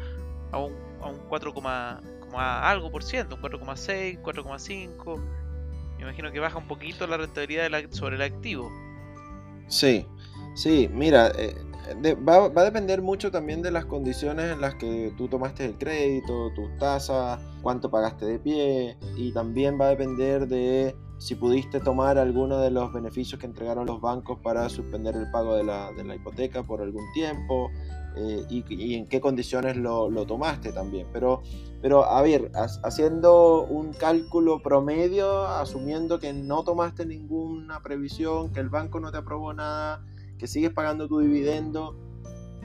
a 0.54 0.58
un, 0.58 0.74
a 1.02 1.08
un 1.08 1.18
4, 1.28 1.54
algo 2.38 2.92
por 2.92 3.04
ciento, 3.04 3.36
un 3.36 3.42
4,6, 3.42 4.22
4,5. 4.22 5.41
Me 6.02 6.08
imagino 6.08 6.32
que 6.32 6.40
baja 6.40 6.58
un 6.58 6.68
poquito 6.68 7.06
la 7.06 7.16
rentabilidad 7.16 7.70
sobre 7.92 8.16
el 8.16 8.24
activo. 8.24 8.72
Sí, 9.68 10.04
sí, 10.56 10.90
mira, 10.92 11.32
eh, 11.38 11.56
va, 12.28 12.48
va, 12.48 12.62
a 12.62 12.66
depender 12.66 13.04
mucho 13.04 13.30
también 13.30 13.62
de 13.62 13.70
las 13.70 13.86
condiciones 13.86 14.52
en 14.52 14.62
las 14.62 14.74
que 14.76 15.14
tú 15.16 15.28
tomaste 15.28 15.64
el 15.64 15.78
crédito, 15.78 16.52
tus 16.56 16.76
tasas, 16.80 17.40
cuánto 17.62 17.92
pagaste 17.92 18.26
de 18.26 18.40
pie 18.40 18.98
y 19.16 19.32
también 19.32 19.80
va 19.80 19.86
a 19.86 19.90
depender 19.90 20.48
de 20.48 20.96
si 21.20 21.36
pudiste 21.36 21.80
tomar 21.80 22.18
alguno 22.18 22.58
de 22.58 22.72
los 22.72 22.92
beneficios 22.92 23.40
que 23.40 23.46
entregaron 23.46 23.86
los 23.86 24.02
bancos 24.02 24.40
para 24.42 24.68
suspender 24.70 25.16
el 25.16 25.30
pago 25.30 25.56
de 25.56 25.64
la, 25.64 25.92
de 25.92 26.04
la 26.04 26.16
hipoteca 26.16 26.64
por 26.64 26.82
algún 26.82 27.06
tiempo 27.14 27.70
eh, 28.16 28.46
y, 28.50 28.96
en 28.96 29.08
qué 29.08 29.22
condiciones 29.22 29.78
lo, 29.78 30.10
tomaste 30.26 30.72
también. 30.72 31.08
Pero, 31.14 31.42
pero 31.82 32.06
a 32.06 32.22
ver, 32.22 32.52
haciendo 32.84 33.64
un 33.64 33.94
cálculo 33.94 34.62
promedio, 34.62 35.46
asumiendo 35.48 36.20
que 36.20 36.34
no 36.34 36.64
tomaste 36.64 37.06
ninguna 37.06 37.82
previsión, 37.82 38.52
que 38.52 38.60
el 38.60 38.70
banco 38.70 39.00
no 39.00 39.12
te 39.12 39.18
aprobó 39.18 39.54
nada, 39.54 40.04
que 40.38 40.48
sigues 40.48 40.72
pagando 40.72 41.08
tu 41.08 41.20
dividendo 41.20 41.96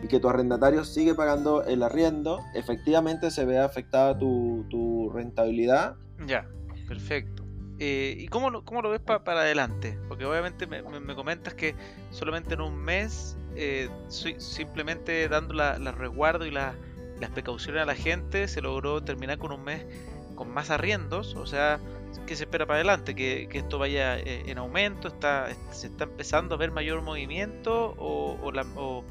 y 0.03 0.09
que 0.09 0.21
tu 0.21 0.29
arrendatario 0.29 0.85
sigue 0.85 1.15
pagando 1.15 1.65
el 1.65 1.83
arriendo, 1.83 2.41
efectivamente 2.55 3.31
se 3.31 3.45
ve 3.45 3.59
afectada 3.59 4.19
tu 4.19 5.11
rentabilidad. 5.15 5.97
Ya, 6.26 6.47
perfecto. 6.88 7.36
Eh, 7.78 8.16
¿Y 8.18 8.28
cómo 8.28 8.50
lo, 8.50 8.64
cómo 8.64 8.80
lo 8.80 8.90
ves 8.90 9.00
para 9.00 9.40
adelante? 9.40 9.99
Porque 10.09 10.25
obviamente 10.25 10.66
me, 10.66 10.83
comentas 11.14 11.54
que 11.54 11.75
solamente 12.11 12.54
en 12.54 12.62
un 12.62 12.76
mes, 12.76 13.37
eh, 13.54 13.88
simplemente 14.09 15.28
dando 15.28 15.54
la, 15.54 15.76
resguardo 15.92 16.47
y 16.47 16.50
las 16.50 16.75
precauciones 17.35 17.83
a 17.83 17.87
la 17.87 17.95
gente, 17.95 18.49
se 18.49 18.62
logró 18.62 19.02
terminar 19.02 19.38
con 19.38 19.52
un 19.52 19.62
mes 19.62 19.85
con 20.35 20.50
más 20.52 20.71
arriendos. 20.71 21.35
O 21.35 21.47
sea, 21.47 21.78
¿qué 22.26 22.35
se 22.35 22.45
espera 22.45 22.64
para 22.66 22.76
adelante? 22.76 23.14
¿Que, 23.14 23.49
esto 23.52 23.78
vaya 23.78 24.18
eh, 24.18 24.45
en 24.47 24.56
aumento? 24.56 25.09
¿Está, 25.09 25.49
¿Se 25.71 25.88
está 25.88 26.04
empezando 26.04 26.54
a 26.54 26.59
ver 26.59 26.71
mayor 26.71 27.02
movimiento? 27.02 27.95
¿O, 27.99 29.04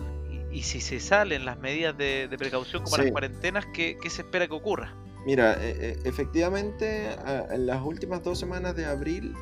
y, 0.51 0.63
si 0.63 0.81
se 0.81 0.99
salen 0.99 1.45
las 1.45 1.59
medidas 1.59 1.95
de, 1.97 2.33
precaución 2.39 2.81
como 2.83 2.97
las 2.97 3.11
cuarentenas, 3.11 3.65
¿qué, 3.67 3.97
¿qué 4.01 4.09
se 4.09 4.23
espera 4.23 4.47
que 4.47 4.53
ocurra? 4.53 4.95
Mira, 5.25 5.57
e, 5.59 5.71
e, 5.71 6.07
efectivamente, 6.07 7.09
en 7.49 7.65
las 7.65 7.83
últimas 7.83 8.21
dos 8.23 8.37
semanas 8.37 8.75
de 8.75 8.85
abril 8.85 9.33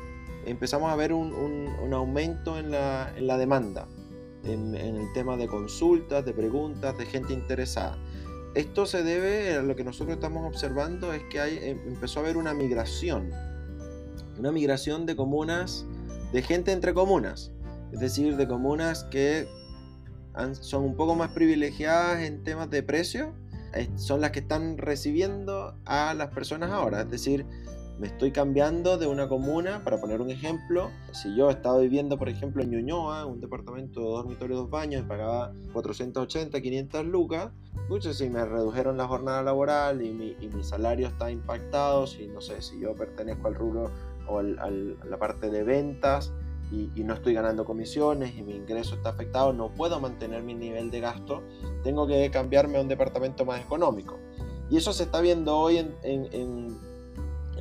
empezamos 0.46 0.90
a 0.90 0.96
ver 0.96 1.12
un, 1.12 1.92
aumento 1.92 2.58
en 2.58 2.70
la, 2.70 3.38
demanda, 3.38 3.86
en, 4.44 4.74
el 4.74 5.12
tema 5.12 5.36
de 5.36 5.46
consultas, 5.46 6.24
de 6.24 6.32
preguntas, 6.32 6.96
de 6.96 7.04
gente 7.04 7.34
interesada. 7.34 7.98
Esto 8.54 8.86
se 8.86 9.02
debe 9.02 9.56
a 9.56 9.62
lo 9.62 9.76
que 9.76 9.84
nosotros 9.84 10.16
estamos 10.16 10.46
observando 10.46 11.12
es 11.12 11.22
que 11.24 11.40
hay, 11.40 11.58
em, 11.60 11.78
empezó 11.88 12.20
a 12.20 12.22
haber 12.22 12.36
una 12.36 12.54
migración, 12.54 13.30
una 14.38 14.52
migración 14.52 15.06
de 15.06 15.16
comunas, 15.16 15.84
de 16.32 16.40
gente 16.40 16.72
entre 16.72 16.94
comunas, 16.94 17.52
es 17.92 18.00
decir, 18.00 18.36
de 18.36 18.48
comunas 18.48 19.04
que 19.04 19.46
son 20.60 20.84
un 20.84 20.96
poco 20.96 21.14
más 21.14 21.30
privilegiadas 21.32 22.22
en 22.22 22.42
temas 22.42 22.70
de 22.70 22.82
precio 22.82 23.34
son 23.96 24.20
las 24.20 24.30
que 24.30 24.40
están 24.40 24.78
recibiendo 24.78 25.74
a 25.84 26.14
las 26.14 26.28
personas 26.28 26.70
ahora. 26.70 27.02
Es 27.02 27.10
decir, 27.10 27.46
me 27.98 28.08
estoy 28.08 28.32
cambiando 28.32 28.98
de 28.98 29.06
una 29.06 29.28
comuna, 29.28 29.84
para 29.84 30.00
poner 30.00 30.20
un 30.20 30.30
ejemplo, 30.30 30.90
si 31.12 31.34
yo 31.36 31.50
estaba 31.50 31.78
viviendo, 31.78 32.18
por 32.18 32.28
ejemplo, 32.28 32.62
en 32.62 32.70
Ñuñoa, 32.70 33.24
un 33.24 33.40
departamento 33.40 34.00
de 34.00 34.06
dormitorio, 34.06 34.56
dos 34.56 34.70
baños, 34.70 35.02
y 35.02 35.04
pagaba 35.04 35.52
480, 35.72 36.60
500 36.60 37.06
lucas, 37.06 37.52
muchos 37.88 38.18
si 38.18 38.28
me 38.28 38.44
redujeron 38.44 38.96
la 38.96 39.06
jornada 39.06 39.42
laboral 39.42 40.02
y 40.02 40.10
mi, 40.12 40.34
salario 40.64 41.06
está 41.06 41.30
impactado, 41.30 42.06
si 42.06 42.26
no 42.26 42.40
sé, 42.40 42.62
si 42.62 42.80
yo 42.80 42.94
pertenezco 42.96 43.46
al 43.46 43.54
rubro 43.54 43.90
o 44.26 44.38
a 44.38 44.42
la 44.42 45.18
parte 45.18 45.50
de 45.50 45.62
ventas, 45.62 46.32
y, 46.94 47.04
no 47.04 47.14
estoy 47.14 47.34
ganando 47.34 47.64
comisiones 47.64 48.34
y 48.36 48.42
mi 48.42 48.54
ingreso 48.54 48.94
está 48.94 49.10
afectado, 49.10 49.52
no 49.52 49.68
puedo 49.70 50.00
mantener 50.00 50.42
mi 50.42 50.54
nivel 50.54 50.90
de 50.90 51.00
gasto, 51.00 51.42
tengo 51.82 52.06
que 52.06 52.30
cambiarme 52.30 52.78
a 52.78 52.80
un 52.80 52.88
departamento 52.88 53.44
más 53.44 53.60
económico. 53.60 54.18
Y 54.70 54.78
eso 54.78 54.92
se 54.92 55.04
está 55.04 55.20
viendo 55.20 55.56
hoy 55.56 55.78
en, 55.78 55.94
en, 56.02 56.78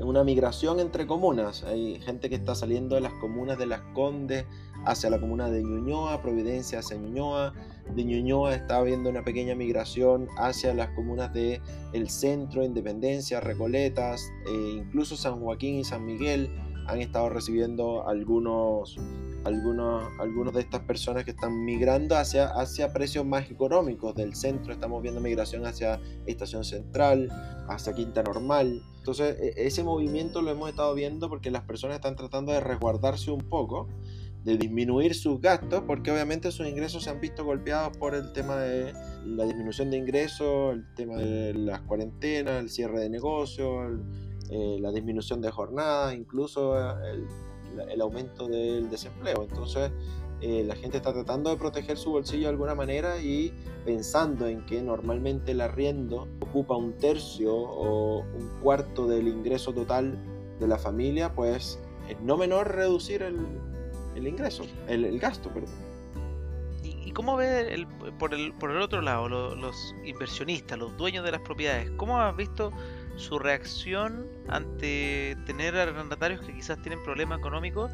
una 0.02 0.24
migración 0.24 0.80
entre 0.80 1.06
comunas. 1.06 1.64
Hay 1.64 2.00
gente 2.00 2.30
que 2.30 2.36
está 2.36 2.56
saliendo 2.56 2.96
de 2.96 3.02
las 3.02 3.14
comunas 3.14 3.58
de 3.58 3.68
Las 3.68 3.82
Condes 3.94 4.46
hacia 4.86 5.10
la 5.10 5.20
comuna 5.20 5.50
de 5.50 5.62
Ñuñoa, 5.64 6.22
Providencia 6.22 6.80
hacia 6.80 6.98
Ñuñoa. 6.98 7.54
De 7.94 8.04
Ñuñoa 8.04 8.56
está 8.56 8.78
habiendo 8.78 9.10
una 9.10 9.24
pequeña 9.24 9.54
migración 9.54 10.28
hacia 10.38 10.74
las 10.74 10.90
comunas 10.90 11.32
de 11.34 11.62
El 11.92 12.10
Centro, 12.10 12.64
Independencia, 12.64 13.40
Recoletas, 13.40 14.32
e 14.48 14.78
incluso 14.78 15.16
San 15.16 15.40
Joaquín 15.42 15.76
y 15.76 15.84
San 15.84 16.06
Miguel 16.06 16.50
han 16.88 17.02
estado 17.02 17.30
recibiendo 17.30 18.08
algunos, 18.08 18.98
algunos, 19.44 20.04
algunos 20.20 20.54
de 20.54 20.62
estas 20.62 20.82
personas 20.82 21.24
que 21.24 21.32
están 21.32 21.64
migrando 21.64 22.16
hacia, 22.16 22.48
hacia 22.48 22.92
precios 22.94 23.26
más 23.26 23.50
económicos 23.50 24.16
del 24.16 24.36
centro. 24.36 24.74
Estamos 24.74 25.02
viendo 25.02 25.22
migración 25.22 25.66
hacia 25.66 26.00
Estación 26.26 26.64
Central, 26.64 27.30
hacia 27.68 27.94
Quinta 27.94 28.24
Normal. 28.24 28.82
Entonces, 28.98 29.38
e, 29.40 29.66
ese 29.66 29.84
movimiento 29.84 30.42
lo 30.42 30.52
hemos 30.52 30.70
estado 30.70 30.94
viendo 30.94 31.30
porque 31.30 31.52
las 31.52 31.64
personas 31.64 31.96
están 31.96 32.16
tratando 32.16 32.52
de 32.52 32.60
resguardarse 32.60 33.32
un 33.32 33.42
poco, 33.42 33.88
de 34.44 34.58
disminuir 34.58 35.16
sus 35.16 35.40
gastos, 35.40 35.84
porque 35.88 36.12
obviamente 36.12 36.52
sus 36.52 36.68
ingresos 36.68 37.04
se 37.04 37.10
han 37.10 37.22
visto 37.22 37.46
golpeados 37.46 37.98
por 37.98 38.14
el 38.14 38.34
tema 38.34 38.58
de 38.58 38.94
la 39.26 39.46
disminución 39.46 39.90
de 39.90 39.98
ingresos, 39.98 40.74
el 40.74 40.86
tema 40.96 41.16
de 41.16 41.54
las 41.54 41.82
cuarentenas, 41.82 42.62
el 42.62 42.70
cierre 42.70 43.00
de 43.00 43.10
negocios, 43.10 44.02
eh, 44.50 44.78
la 44.80 44.92
disminución 44.92 45.42
de 45.42 45.52
jornada, 45.52 46.14
incluso 46.14 46.78
eh, 46.78 47.26
el, 47.90 48.02
aumento 48.02 48.48
del 48.48 48.90
desempleo. 48.90 49.44
Entonces, 49.44 49.92
eh, 50.42 50.64
la 50.68 50.76
gente 50.76 50.98
está 50.98 51.14
tratando 51.14 51.50
de 51.50 51.56
proteger 51.56 51.98
su 51.98 52.12
bolsillo 52.12 52.44
de 52.44 52.50
alguna 52.50 52.76
manera 52.76 53.22
y 53.22 53.54
pensando 53.86 54.48
en 54.48 54.66
que 54.66 54.82
normalmente 54.82 55.54
el 55.54 55.62
arriendo 55.62 56.28
ocupa 56.42 56.76
un 56.76 56.94
tercio 56.98 57.56
o 57.56 58.20
un 58.20 58.60
cuarto 58.62 59.08
del 59.08 59.28
ingreso 59.28 59.72
total 59.74 60.18
de 60.60 60.68
la 60.68 60.78
familia, 60.78 61.34
pues 61.34 61.80
es 62.10 62.20
no 62.22 62.36
menor 62.36 62.76
reducir 62.76 63.24
el, 63.24 64.28
ingreso, 64.28 64.66
el, 64.88 65.18
gasto, 65.20 65.50
perdón. 65.50 65.74
¿Y 66.84 67.12
cómo 67.12 67.38
ve 67.38 67.74
el, 67.74 67.88
el, 68.32 68.54
por 68.54 68.72
el 68.72 68.82
otro 68.82 69.02
lado 69.02 69.30
los 69.30 69.96
inversionistas, 70.04 70.78
los 70.78 70.96
dueños 70.98 71.24
de 71.24 71.32
las 71.32 71.42
propiedades? 71.42 71.90
¿Cómo 71.92 72.20
has 72.20 72.36
visto 72.36 72.72
su 73.16 73.40
reacción 73.40 74.28
ante 74.50 75.38
tener 75.46 75.76
arrendatarios 75.76 76.42
que 76.42 76.54
quizás 76.54 76.82
tienen 76.82 77.04
problemas 77.04 77.40
económicos 77.40 77.92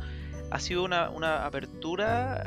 ha 0.51 0.59
sido 0.59 0.83
una, 0.83 1.09
una 1.09 1.45
apertura 1.45 2.43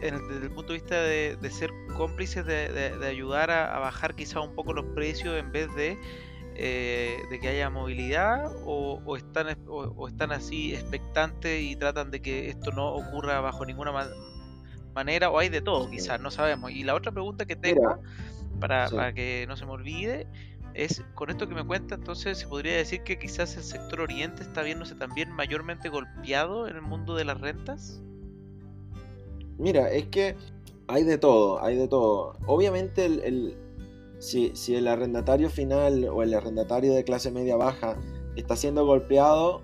eh, 0.00 0.12
desde 0.30 0.46
el 0.46 0.52
punto 0.52 0.72
de 0.72 0.78
vista 0.78 0.94
de, 1.02 1.50
ser 1.50 1.70
cómplices 1.96 2.46
de, 2.46 3.06
ayudar 3.06 3.50
a, 3.50 3.78
bajar 3.78 4.14
quizás 4.14 4.42
un 4.42 4.54
poco 4.54 4.72
los 4.72 4.86
precios 4.94 5.38
en 5.38 5.52
vez 5.52 5.74
de, 5.74 5.98
eh, 6.54 7.18
de 7.30 7.40
que 7.40 7.48
haya 7.48 7.68
movilidad 7.68 8.52
o, 8.64 9.16
están, 9.16 9.58
o, 9.66 10.08
están 10.08 10.32
así 10.32 10.74
expectantes 10.74 11.62
y 11.62 11.76
tratan 11.76 12.10
de 12.10 12.22
que 12.22 12.48
esto 12.48 12.70
no 12.72 12.94
ocurra 12.94 13.40
bajo 13.40 13.66
ninguna 13.66 13.92
manera 14.94 15.30
o 15.30 15.38
hay 15.38 15.48
de 15.48 15.60
todo 15.60 15.90
quizás, 15.90 16.20
no 16.20 16.30
sabemos. 16.30 16.70
Y 16.70 16.84
la 16.84 16.94
otra 16.94 17.12
pregunta 17.12 17.44
que 17.44 17.56
tengo, 17.56 18.00
para, 18.60 18.88
para 18.88 19.12
que 19.12 19.44
no 19.46 19.56
se 19.56 19.66
me 19.66 19.72
olvide, 19.72 20.26
es 20.74 21.02
con 21.14 21.30
esto 21.30 21.48
que 21.48 21.54
me 21.54 21.64
cuenta, 21.64 21.94
entonces 21.94 22.38
se 22.38 22.46
podría 22.46 22.76
decir 22.76 23.02
que 23.02 23.18
quizás 23.18 23.56
el 23.56 23.62
sector 23.62 24.00
oriente 24.00 24.42
está 24.42 24.62
viéndose 24.62 24.94
también 24.94 25.30
mayormente 25.30 25.88
golpeado 25.88 26.68
en 26.68 26.76
el 26.76 26.82
mundo 26.82 27.14
de 27.14 27.24
las 27.24 27.40
rentas. 27.40 28.00
Mira, 29.58 29.90
es 29.90 30.06
que 30.06 30.36
hay 30.88 31.04
de 31.04 31.18
todo, 31.18 31.62
hay 31.62 31.76
de 31.76 31.88
todo. 31.88 32.36
Obviamente 32.46 33.04
el, 33.04 33.56
si, 34.18 34.52
si 34.54 34.74
el 34.74 34.88
arrendatario 34.88 35.50
final 35.50 36.04
o 36.04 36.22
el 36.22 36.34
arrendatario 36.34 36.94
de 36.94 37.04
clase 37.04 37.30
media 37.30 37.56
baja 37.56 37.96
está 38.36 38.56
siendo 38.56 38.84
golpeado, 38.86 39.62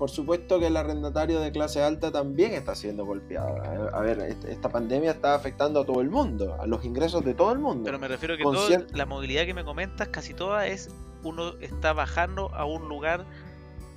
por 0.00 0.08
supuesto 0.08 0.58
que 0.58 0.68
el 0.68 0.78
arrendatario 0.78 1.40
de 1.40 1.52
clase 1.52 1.82
alta 1.82 2.10
también 2.10 2.54
está 2.54 2.74
siendo 2.74 3.04
golpeado. 3.04 3.62
A 3.94 4.00
ver, 4.00 4.34
esta 4.48 4.70
pandemia 4.70 5.10
está 5.10 5.34
afectando 5.34 5.78
a 5.78 5.84
todo 5.84 6.00
el 6.00 6.08
mundo, 6.08 6.56
a 6.58 6.66
los 6.66 6.86
ingresos 6.86 7.22
de 7.22 7.34
todo 7.34 7.52
el 7.52 7.58
mundo. 7.58 7.84
Pero 7.84 7.98
me 7.98 8.08
refiero 8.08 8.32
a 8.32 8.38
que 8.38 8.42
toda 8.42 8.86
la 8.94 9.04
movilidad 9.04 9.44
que 9.44 9.52
me 9.52 9.62
comentas, 9.62 10.08
casi 10.08 10.32
toda 10.32 10.66
es 10.66 10.88
uno 11.22 11.52
está 11.60 11.92
bajando 11.92 12.48
a 12.54 12.64
un 12.64 12.88
lugar 12.88 13.26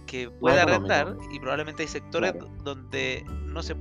que 0.06 0.30
puede 0.30 0.60
arrendar 0.60 1.16
y 1.32 1.40
probablemente 1.40 1.84
hay 1.84 1.88
sectores 1.88 2.34
donde 2.66 3.24
no 3.46 3.64
se 3.64 3.74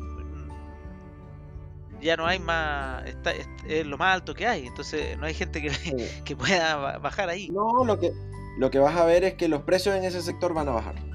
ya 2.00 2.16
no 2.16 2.26
hay 2.26 2.38
más 2.38 3.04
está, 3.04 3.32
es, 3.66 3.84
lo 3.84 3.98
más 3.98 4.14
alto 4.14 4.32
que 4.32 4.46
hay. 4.46 4.68
Entonces 4.68 5.18
no 5.18 5.26
hay 5.26 5.34
gente 5.34 5.60
que, 5.60 5.72
que 6.24 6.36
pueda 6.36 6.98
bajar 6.98 7.30
ahí. 7.30 7.48
No 7.48 7.84
lo 7.84 7.98
que 7.98 8.12
lo 8.58 8.70
que 8.70 8.78
vas 8.78 8.96
a 8.96 9.04
ver 9.06 9.24
es 9.24 9.34
que 9.34 9.48
los 9.48 9.62
precios 9.62 9.96
en 9.96 10.04
ese 10.04 10.22
sector 10.22 10.54
van 10.54 10.68
a 10.68 10.72
bajar 10.72 11.11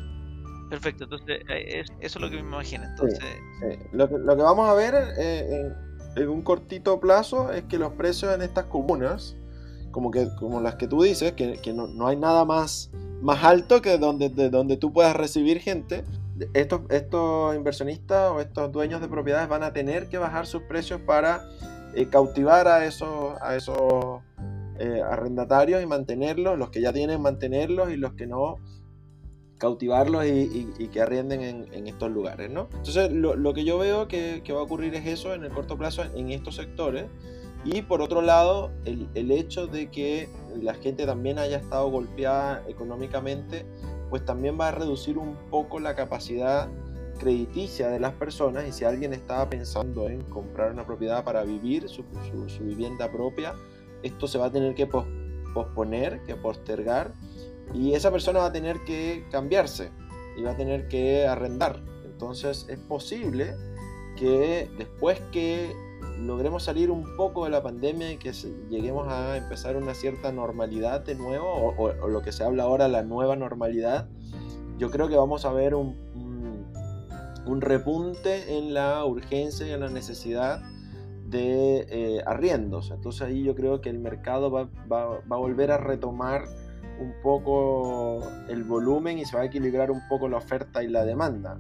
Perfecto, 0.69 1.05
entonces 1.05 1.41
eh, 1.49 1.83
eso 2.01 2.19
es 2.19 2.21
lo 2.21 2.29
que 2.29 2.35
me 2.35 2.41
imagino. 2.41 2.83
Entonces... 2.83 3.23
Lo, 3.91 4.09
que, 4.09 4.17
vamos 4.17 4.69
a 4.69 4.73
ver 4.73 4.95
eh, 5.17 5.71
en, 6.15 6.29
un 6.29 6.41
cortito 6.41 6.99
plazo 6.99 7.51
es 7.53 7.63
que 7.63 7.77
los 7.77 7.93
precios 7.93 8.33
en 8.35 8.41
estas 8.41 8.65
comunas, 8.65 9.35
como, 9.91 10.11
que, 10.11 10.27
como 10.39 10.59
las 10.59 10.75
que 10.75 10.87
tú 10.87 11.01
dices, 11.01 11.33
que, 11.33 11.73
no, 11.73 12.07
hay 12.07 12.17
nada 12.17 12.43
más, 12.43 12.91
más 13.21 13.43
alto 13.43 13.81
que 13.81 13.97
donde, 13.97 14.29
de 14.29 14.49
donde 14.49 14.75
tú 14.75 14.91
puedas 14.91 15.15
recibir 15.15 15.59
gente, 15.59 16.03
estos, 16.53 16.81
estos 16.89 17.55
inversionistas 17.55 18.31
o 18.31 18.41
estos 18.41 18.71
dueños 18.71 18.99
de 18.99 19.07
propiedades 19.07 19.47
van 19.47 19.63
a 19.63 19.73
tener 19.73 20.09
que 20.09 20.17
bajar 20.17 20.47
sus 20.47 20.63
precios 20.63 20.99
para 21.01 21.43
eh, 21.95 22.07
cautivar 22.09 22.67
a 22.67 22.85
esos, 22.85 23.41
a 23.41 23.55
esos 23.55 24.21
arrendatarios 25.09 25.81
y 25.81 25.87
mantenerlos, 25.87 26.55
los 26.59 26.69
que 26.69 26.81
ya 26.81 26.93
tienen 26.93 27.19
mantenerlos 27.19 27.89
y 27.89 27.95
los 27.95 28.13
que 28.13 28.27
no 28.27 28.57
cautivarlos 29.57 30.25
y, 30.25 30.89
que 30.91 31.01
arrienden 31.01 31.67
en, 31.71 31.87
estos 31.87 32.11
lugares, 32.11 32.49
¿no? 32.49 32.67
Entonces, 32.75 33.11
lo, 33.11 33.53
que 33.53 33.63
yo 33.63 33.77
veo 33.77 34.07
que, 34.07 34.41
va 34.49 34.59
a 34.59 34.63
ocurrir 34.63 34.95
es 34.95 35.05
eso 35.07 35.33
en 35.33 35.43
el 35.43 35.51
corto 35.51 35.77
plazo 35.77 36.03
en 36.15 36.31
estos 36.31 36.55
sectores. 36.55 37.05
Y 37.63 37.81
por 37.81 38.01
otro 38.01 38.21
lado, 38.21 38.71
el, 38.85 39.31
hecho 39.31 39.67
de 39.67 39.89
que 39.89 40.29
la 40.61 40.73
gente 40.75 41.05
también 41.05 41.39
haya 41.39 41.57
estado 41.57 41.89
golpeada 41.89 42.63
económicamente, 42.67 43.65
pues 44.09 44.23
también 44.23 44.57
va 44.59 44.69
a 44.69 44.71
reducir 44.71 45.17
un 45.17 45.35
poco 45.49 45.79
la 45.79 45.95
capacidad 45.95 46.69
crediticia 47.19 47.89
de 47.89 47.99
las 47.99 48.13
personas 48.13 48.67
y 48.67 48.71
si 48.71 48.85
alguien 48.85 49.11
estaba 49.11 49.49
pensando 49.49 50.07
en 50.07 50.21
comprar 50.21 50.71
una 50.71 50.85
propiedad 50.85 51.23
para 51.23 51.43
vivir 51.43 51.89
su 51.89 52.03
vivienda 52.61 53.11
propia, 53.11 53.55
esto 54.03 54.27
se 54.27 54.37
va 54.37 54.45
a 54.45 54.51
tener 54.51 54.75
que 54.75 54.87
posponer, 55.53 56.21
que 56.27 56.35
postergar 56.35 57.11
y 57.73 57.93
esa 57.93 58.11
persona 58.11 58.39
va 58.39 58.47
a 58.47 58.51
tener 58.51 58.79
que 58.85 59.25
cambiarse. 59.31 59.91
y 60.37 60.43
va 60.43 60.51
a 60.51 60.55
tener 60.55 60.87
que 60.87 61.25
arrendar. 61.25 61.79
Entonces 62.05 62.67
es 62.69 62.77
posible 62.77 63.55
que 64.17 64.69
después 64.77 65.19
que 65.31 65.75
logremos 66.19 66.63
salir 66.63 66.91
un 66.91 67.15
poco 67.15 67.45
de 67.45 67.51
la 67.51 67.61
pandemia 67.61 68.11
y 68.11 68.17
que 68.17 68.31
lleguemos 68.69 69.07
a 69.07 69.37
empezar 69.37 69.77
una 69.77 69.93
cierta 69.93 70.31
normalidad 70.31 71.01
de 71.01 71.15
nuevo, 71.15 71.73
o, 71.77 72.07
lo 72.07 72.21
que 72.21 72.31
se 72.31 72.43
habla 72.43 72.63
ahora, 72.63 72.87
la 72.87 73.03
nueva 73.03 73.35
normalidad, 73.35 74.07
yo 74.77 74.89
creo 74.89 75.07
que 75.07 75.15
vamos 75.15 75.45
a 75.45 75.51
ver 75.51 75.75
un, 75.75 75.95
un, 77.45 77.61
repunte 77.61 78.57
en 78.57 78.73
la 78.73 79.03
urgencia 79.05 79.67
y 79.67 79.71
en 79.71 79.79
la 79.79 79.89
necesidad 79.89 80.61
de 81.27 81.87
eh, 81.89 82.23
arriendos. 82.25 82.91
Entonces 82.91 83.21
ahí 83.23 83.43
yo 83.43 83.55
creo 83.55 83.81
que 83.81 83.89
el 83.89 83.99
mercado 83.99 84.51
va, 84.51 84.69
va, 84.91 85.19
va, 85.19 85.35
a 85.35 85.39
volver 85.39 85.71
a 85.71 85.77
retomar 85.77 86.45
un 86.99 87.13
poco 87.21 88.21
el 88.47 88.63
volumen 88.63 89.19
y 89.19 89.25
se 89.25 89.35
va 89.35 89.43
a 89.43 89.45
equilibrar 89.45 89.91
un 89.91 90.01
poco 90.07 90.27
la 90.27 90.37
oferta 90.37 90.83
y 90.83 90.87
la 90.87 91.05
demanda. 91.05 91.57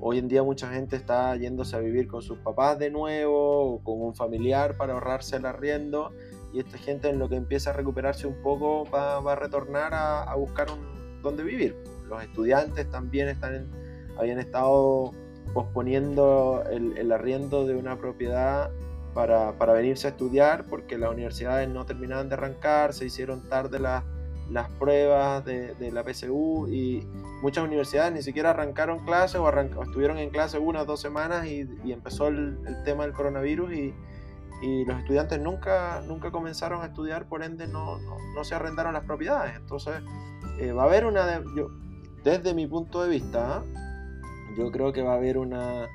Hoy 0.00 0.18
en 0.18 0.28
día 0.28 0.42
mucha 0.42 0.70
gente 0.72 0.96
está 0.96 1.34
yéndose 1.36 1.74
a 1.76 1.80
vivir 1.80 2.06
con 2.06 2.22
sus 2.22 2.38
papás 2.38 2.78
de 2.78 2.90
nuevo 2.90 3.74
o 3.74 3.82
con 3.82 4.00
un 4.00 4.14
familiar 4.14 4.76
para 4.76 4.94
ahorrarse 4.94 5.36
el 5.36 5.46
arriendo 5.46 6.12
y 6.52 6.60
esta 6.60 6.78
gente 6.78 7.08
en 7.08 7.18
lo 7.18 7.28
que 7.28 7.36
empieza 7.36 7.70
a 7.70 7.72
recuperarse 7.72 8.26
un 8.26 8.40
poco 8.42 8.84
va, 8.90 9.18
a 9.18 9.34
retornar 9.34 9.92
a, 9.94 10.34
buscar 10.36 10.68
un, 10.70 11.22
dónde 11.22 11.42
vivir. 11.42 11.76
Los 12.08 12.22
estudiantes 12.22 12.88
también 12.90 13.28
están 13.28 13.68
habían 14.16 14.38
estado 14.38 15.12
posponiendo 15.54 16.62
el, 16.70 17.10
arriendo 17.10 17.66
de 17.66 17.74
una 17.74 17.96
propiedad 17.98 18.70
para, 19.14 19.52
para, 19.58 19.72
venirse 19.72 20.06
a 20.06 20.10
estudiar 20.10 20.66
porque 20.66 20.98
las 20.98 21.10
universidades 21.10 21.68
no 21.68 21.84
terminaban 21.84 22.28
de 22.28 22.34
arrancar, 22.34 22.92
se 22.92 23.06
hicieron 23.06 23.48
tarde 23.48 23.80
las 23.80 24.04
las 24.50 24.68
pruebas 24.68 25.44
de, 25.44 25.90
la 25.92 26.02
PSU 26.02 26.66
y 26.68 27.06
muchas 27.42 27.64
universidades 27.64 28.12
ni 28.12 28.22
siquiera 28.22 28.50
arrancaron 28.50 29.04
clases 29.04 29.40
o, 29.40 29.48
estuvieron 29.82 30.18
en 30.18 30.30
clase 30.30 30.58
una 30.58 30.82
o 30.82 30.84
dos 30.84 31.00
semanas 31.00 31.46
y, 31.46 31.68
empezó 31.90 32.28
el, 32.28 32.58
tema 32.84 33.04
del 33.04 33.12
coronavirus 33.12 33.72
y, 33.72 33.94
los 34.84 34.98
estudiantes 34.98 35.40
nunca, 35.40 36.02
nunca 36.06 36.30
comenzaron 36.30 36.82
a 36.82 36.86
estudiar, 36.86 37.26
por 37.26 37.42
ende 37.42 37.66
no, 37.66 37.98
no, 37.98 38.44
se 38.44 38.54
arrendaron 38.54 38.92
las 38.92 39.04
propiedades. 39.04 39.56
Entonces 39.56 40.02
eh, 40.58 40.72
va 40.72 40.82
a 40.82 40.86
haber 40.86 41.06
una, 41.06 41.42
yo, 41.56 41.68
desde 42.22 42.52
mi 42.52 42.66
punto 42.66 43.02
de 43.02 43.08
vista, 43.08 43.62
yo 44.58 44.70
creo 44.70 44.92
que 44.92 45.00
va 45.00 45.12
a 45.12 45.16
haber 45.16 45.38
una, 45.38 45.86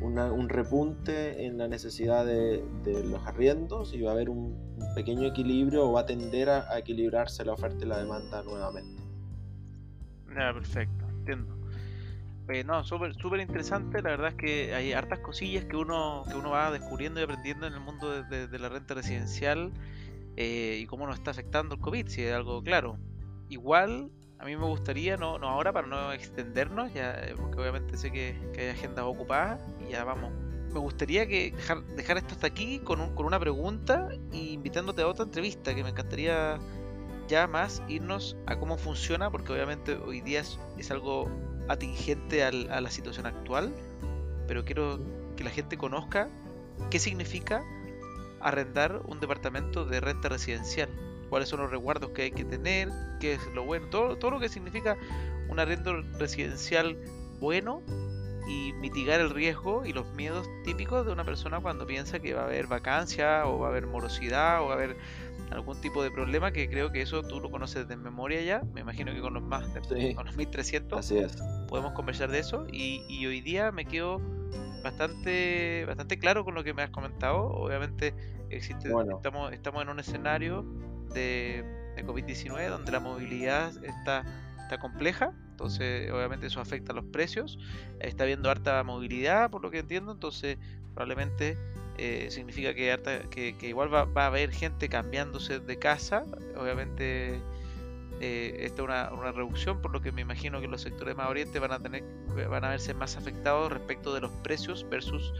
un 0.00 0.48
repunte 0.48 1.46
en 1.46 1.58
la 1.58 1.68
necesidad 1.68 2.26
de, 2.26 2.62
los 2.84 3.26
arriendos 3.26 3.94
y 3.94 4.02
va 4.02 4.10
a 4.10 4.14
haber 4.14 4.28
un, 4.28 4.62
pequeño 4.94 5.26
equilibrio 5.26 5.88
o 5.88 5.92
va 5.92 6.02
a 6.02 6.06
tender 6.06 6.50
a, 6.50 6.78
equilibrarse 6.78 7.44
la 7.44 7.52
oferta 7.52 7.84
y 7.84 7.88
la 7.88 7.98
demanda 7.98 8.42
nuevamente. 8.42 9.02
Ya, 10.36 10.52
perfecto, 10.52 11.06
entiendo. 11.08 11.56
Eh, 12.48 12.62
no, 12.62 12.84
súper 12.84 13.40
interesante, 13.40 14.02
la 14.02 14.10
verdad 14.10 14.28
es 14.28 14.34
que 14.34 14.74
hay 14.74 14.92
hartas 14.92 15.20
cosillas 15.20 15.64
que 15.64 15.76
uno, 15.76 16.24
que 16.28 16.36
uno 16.36 16.50
va 16.50 16.70
descubriendo 16.70 17.20
y 17.20 17.22
aprendiendo 17.22 17.66
en 17.66 17.72
el 17.72 17.80
mundo 17.80 18.22
de, 18.22 18.58
la 18.58 18.68
renta 18.68 18.92
residencial 18.92 19.72
eh, 20.36 20.78
y 20.82 20.86
cómo 20.86 21.06
nos 21.06 21.16
está 21.16 21.30
afectando 21.30 21.76
el 21.76 21.80
COVID, 21.80 22.08
si 22.08 22.22
es 22.22 22.34
algo 22.34 22.62
claro. 22.62 22.98
Igual 23.48 24.10
a 24.44 24.46
mí 24.46 24.56
me 24.58 24.66
gustaría, 24.66 25.16
no, 25.16 25.38
no 25.38 25.48
ahora 25.48 25.72
para 25.72 25.86
no 25.86 26.12
extendernos, 26.12 26.92
ya, 26.92 27.12
eh, 27.14 27.34
porque 27.34 27.58
obviamente 27.58 27.96
sé 27.96 28.12
que, 28.12 28.36
hay 28.58 28.68
agendas 28.68 29.06
ocupadas 29.06 29.58
y 29.80 29.92
ya 29.92 30.04
vamos. 30.04 30.34
Me 30.70 30.80
gustaría 30.80 31.26
que 31.26 31.52
dejar, 31.52 31.82
dejar 31.96 32.18
esto 32.18 32.34
hasta 32.34 32.46
aquí 32.46 32.78
con, 32.80 33.14
con 33.14 33.24
una 33.24 33.40
pregunta 33.40 34.10
e 34.32 34.36
invitándote 34.36 35.00
a 35.00 35.08
otra 35.08 35.24
entrevista 35.24 35.74
que 35.74 35.82
me 35.82 35.88
encantaría 35.88 36.58
ya 37.26 37.46
más 37.46 37.82
irnos 37.88 38.36
a 38.44 38.58
cómo 38.58 38.76
funciona, 38.76 39.30
porque 39.30 39.50
obviamente 39.50 39.94
hoy 39.94 40.20
día 40.20 40.40
es, 40.40 40.90
algo 40.90 41.30
atingente 41.68 42.44
a 42.44 42.52
la 42.52 42.90
situación 42.90 43.24
actual, 43.24 43.74
pero 44.46 44.66
quiero 44.66 45.00
que 45.36 45.44
la 45.44 45.50
gente 45.50 45.78
conozca 45.78 46.28
qué 46.90 46.98
significa 46.98 47.64
arrendar 48.40 49.00
un 49.06 49.20
departamento 49.20 49.86
de 49.86 50.00
renta 50.00 50.28
residencial 50.28 50.90
cuáles 51.34 51.48
son 51.48 51.58
los 51.62 51.70
resguardos 51.72 52.10
que 52.10 52.22
hay 52.22 52.30
que 52.30 52.44
tener, 52.44 52.90
qué 53.18 53.32
es 53.32 53.44
lo 53.56 53.64
bueno, 53.64 53.88
todo, 53.88 54.16
todo 54.16 54.30
lo 54.30 54.38
que 54.38 54.48
significa 54.48 54.96
un 55.48 55.58
arrendo 55.58 56.00
residencial 56.16 56.96
bueno 57.40 57.82
y 58.46 58.72
mitigar 58.74 59.20
el 59.20 59.30
riesgo 59.30 59.84
y 59.84 59.92
los 59.92 60.06
miedos 60.14 60.48
típicos 60.62 61.04
de 61.04 61.10
una 61.10 61.24
persona 61.24 61.58
cuando 61.58 61.88
piensa 61.88 62.20
que 62.20 62.34
va 62.34 62.42
a 62.42 62.44
haber 62.44 62.68
vacancia 62.68 63.48
o 63.48 63.58
va 63.58 63.66
a 63.66 63.70
haber 63.70 63.88
morosidad 63.88 64.62
o 64.62 64.66
va 64.66 64.74
a 64.74 64.76
haber 64.76 64.96
algún 65.50 65.80
tipo 65.80 66.04
de 66.04 66.12
problema 66.12 66.52
que 66.52 66.70
creo 66.70 66.92
que 66.92 67.02
eso 67.02 67.24
tú 67.24 67.40
lo 67.40 67.50
conoces 67.50 67.88
de 67.88 67.96
memoria 67.96 68.40
ya, 68.40 68.62
me 68.72 68.82
imagino 68.82 69.12
que 69.12 69.20
con 69.20 69.34
los 69.34 69.42
más 69.42 69.66
con 70.14 70.26
los 70.26 70.36
1300 70.36 71.00
Así 71.00 71.18
es. 71.18 71.36
podemos 71.66 71.94
conversar 71.94 72.30
de 72.30 72.38
eso 72.38 72.64
y, 72.70 73.04
y, 73.08 73.26
hoy 73.26 73.40
día 73.40 73.72
me 73.72 73.86
quedo 73.86 74.20
bastante 74.84 75.84
bastante 75.84 76.16
claro 76.16 76.44
con 76.44 76.54
lo 76.54 76.62
que 76.62 76.74
me 76.74 76.82
has 76.82 76.90
comentado, 76.90 77.46
obviamente 77.46 78.14
existe 78.50 78.88
estamos 78.88 79.52
estamos 79.52 79.82
en 79.82 79.88
un 79.88 79.98
escenario 79.98 80.64
de, 81.14 81.64
COVID-19, 81.96 82.68
donde 82.68 82.92
la 82.92 83.00
movilidad 83.00 83.72
está, 83.84 84.24
está 84.60 84.78
compleja, 84.78 85.32
entonces 85.50 86.10
obviamente 86.10 86.48
eso 86.48 86.60
afecta 86.60 86.92
a 86.92 86.94
los 86.94 87.04
precios, 87.04 87.58
está 88.00 88.24
habiendo 88.24 88.50
harta 88.50 88.82
movilidad 88.82 89.50
por 89.50 89.62
lo 89.62 89.70
que 89.70 89.78
entiendo, 89.78 90.12
entonces 90.12 90.58
probablemente 90.92 91.56
eh, 91.96 92.26
significa 92.30 92.74
que, 92.74 92.92
harta, 92.92 93.20
que, 93.30 93.56
igual 93.62 93.94
va, 93.94 94.04
va, 94.04 94.24
a 94.24 94.26
haber 94.26 94.52
gente 94.52 94.88
cambiándose 94.88 95.60
de 95.60 95.78
casa, 95.78 96.24
obviamente 96.56 97.40
eh, 98.20 98.56
esta 98.60 98.82
es 98.82 98.84
una, 98.84 99.12
una, 99.12 99.32
reducción, 99.32 99.80
por 99.80 99.92
lo 99.92 100.00
que 100.00 100.12
me 100.12 100.22
imagino 100.22 100.60
que 100.60 100.68
los 100.68 100.82
sectores 100.82 101.16
más 101.16 101.28
orientes 101.28 101.60
van 101.60 101.72
a 101.72 101.78
tener 101.80 102.04
van 102.48 102.64
a 102.64 102.70
verse 102.70 102.94
más 102.94 103.16
afectados 103.16 103.72
respecto 103.72 104.14
de 104.14 104.20
los 104.20 104.30
precios 104.42 104.86
versus 104.88 105.32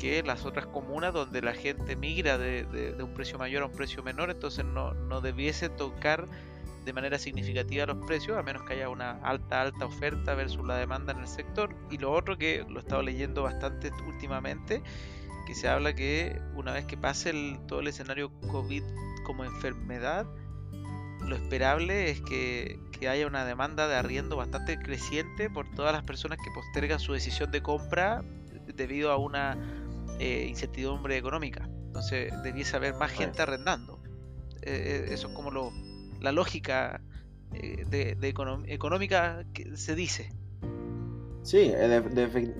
que 0.00 0.22
las 0.22 0.46
otras 0.46 0.66
comunas 0.66 1.12
donde 1.12 1.42
la 1.42 1.52
gente 1.52 1.94
migra 1.94 2.38
de, 2.38 2.96
un 3.00 3.14
precio 3.14 3.38
mayor 3.38 3.62
a 3.62 3.66
un 3.66 3.72
precio 3.72 4.02
menor, 4.02 4.30
entonces 4.30 4.64
no, 4.64 4.94
no 4.94 5.20
debiese 5.20 5.68
tocar 5.68 6.26
de 6.84 6.92
manera 6.94 7.18
significativa 7.18 7.84
los 7.84 8.04
precios, 8.06 8.38
a 8.38 8.42
menos 8.42 8.62
que 8.62 8.72
haya 8.72 8.88
una 8.88 9.12
alta, 9.22 9.60
alta 9.60 9.84
oferta 9.84 10.34
versus 10.34 10.66
la 10.66 10.76
demanda 10.76 11.12
en 11.12 11.20
el 11.20 11.28
sector. 11.28 11.76
Y 11.90 11.98
lo 11.98 12.12
otro 12.12 12.38
que 12.38 12.64
lo 12.66 12.78
he 12.78 12.82
estado 12.82 13.02
leyendo 13.02 13.42
bastante 13.42 13.92
últimamente, 14.06 14.82
que 15.46 15.54
se 15.54 15.68
habla 15.68 15.94
que 15.94 16.40
una 16.54 16.72
vez 16.72 16.86
que 16.86 16.96
pase 16.96 17.58
todo 17.68 17.80
el 17.80 17.88
escenario 17.88 18.32
COVID 18.50 18.82
como 19.24 19.44
enfermedad, 19.44 20.26
lo 21.26 21.36
esperable 21.36 22.10
es 22.10 22.22
que, 22.22 22.80
que, 22.98 23.08
haya 23.10 23.26
una 23.26 23.44
demanda 23.44 23.86
de 23.86 23.96
arriendo 23.96 24.36
bastante 24.36 24.78
creciente 24.78 25.50
por 25.50 25.70
todas 25.72 25.92
las 25.92 26.02
personas 26.04 26.38
que 26.38 26.50
postergan 26.54 26.98
su 26.98 27.12
decisión 27.12 27.50
de 27.50 27.62
compra 27.62 28.24
debido 28.74 29.12
a 29.12 29.18
una 29.18 29.58
eh, 30.20 30.46
incertidumbre 30.46 31.16
económica. 31.16 31.66
Entonces 31.86 32.30
debiese 32.42 32.76
haber 32.76 32.94
más 32.94 33.10
gente 33.10 33.40
arrendando. 33.40 34.02
Eh, 34.60 35.06
eh, 35.08 35.14
eso 35.14 35.28
es 35.28 35.34
como 35.34 35.50
lo, 35.50 35.72
la 36.20 36.30
lógica 36.30 37.00
de, 37.52 38.18
económica 38.66 39.46
que 39.54 39.78
se 39.78 39.94
dice. 39.94 40.30
Sí, 41.42 41.72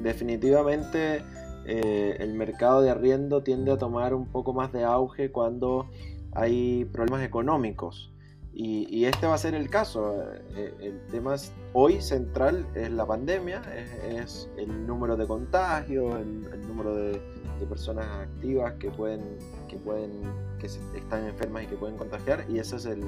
definitivamente 0.02 1.22
el 1.66 2.32
mercado 2.32 2.80
de 2.80 2.88
arriendo 2.88 3.42
tiende 3.42 3.72
a 3.72 3.76
tomar 3.76 4.14
un 4.14 4.26
poco 4.26 4.54
más 4.54 4.72
de 4.72 4.82
auge 4.84 5.30
cuando 5.30 5.90
hay 6.32 6.86
problemas 6.86 7.22
económicos. 7.22 8.10
Y, 8.54 9.04
este 9.04 9.26
va 9.26 9.34
a 9.34 9.38
ser 9.38 9.54
el 9.54 9.68
caso. 9.68 10.24
El 10.56 10.98
tema 11.10 11.36
hoy 11.74 12.00
central 12.00 12.66
es 12.74 12.90
la 12.90 13.06
pandemia, 13.06 13.62
es, 14.08 14.48
el 14.56 14.86
número 14.86 15.16
de 15.16 15.26
contagios, 15.26 16.18
el 16.20 16.66
número 16.66 16.96
de, 16.96 17.20
de 17.60 17.66
personas 17.66 18.06
activas 18.06 18.74
que 18.74 18.90
pueden, 18.90 19.38
que 19.68 19.76
pueden, 19.76 20.10
que 20.58 20.66
están 20.66 21.26
enfermas 21.26 21.64
y 21.64 21.66
que 21.66 21.76
pueden 21.76 21.96
contagiar, 21.96 22.44
y 22.48 22.58
ese 22.58 22.76
es 22.76 22.86
el, 22.86 23.04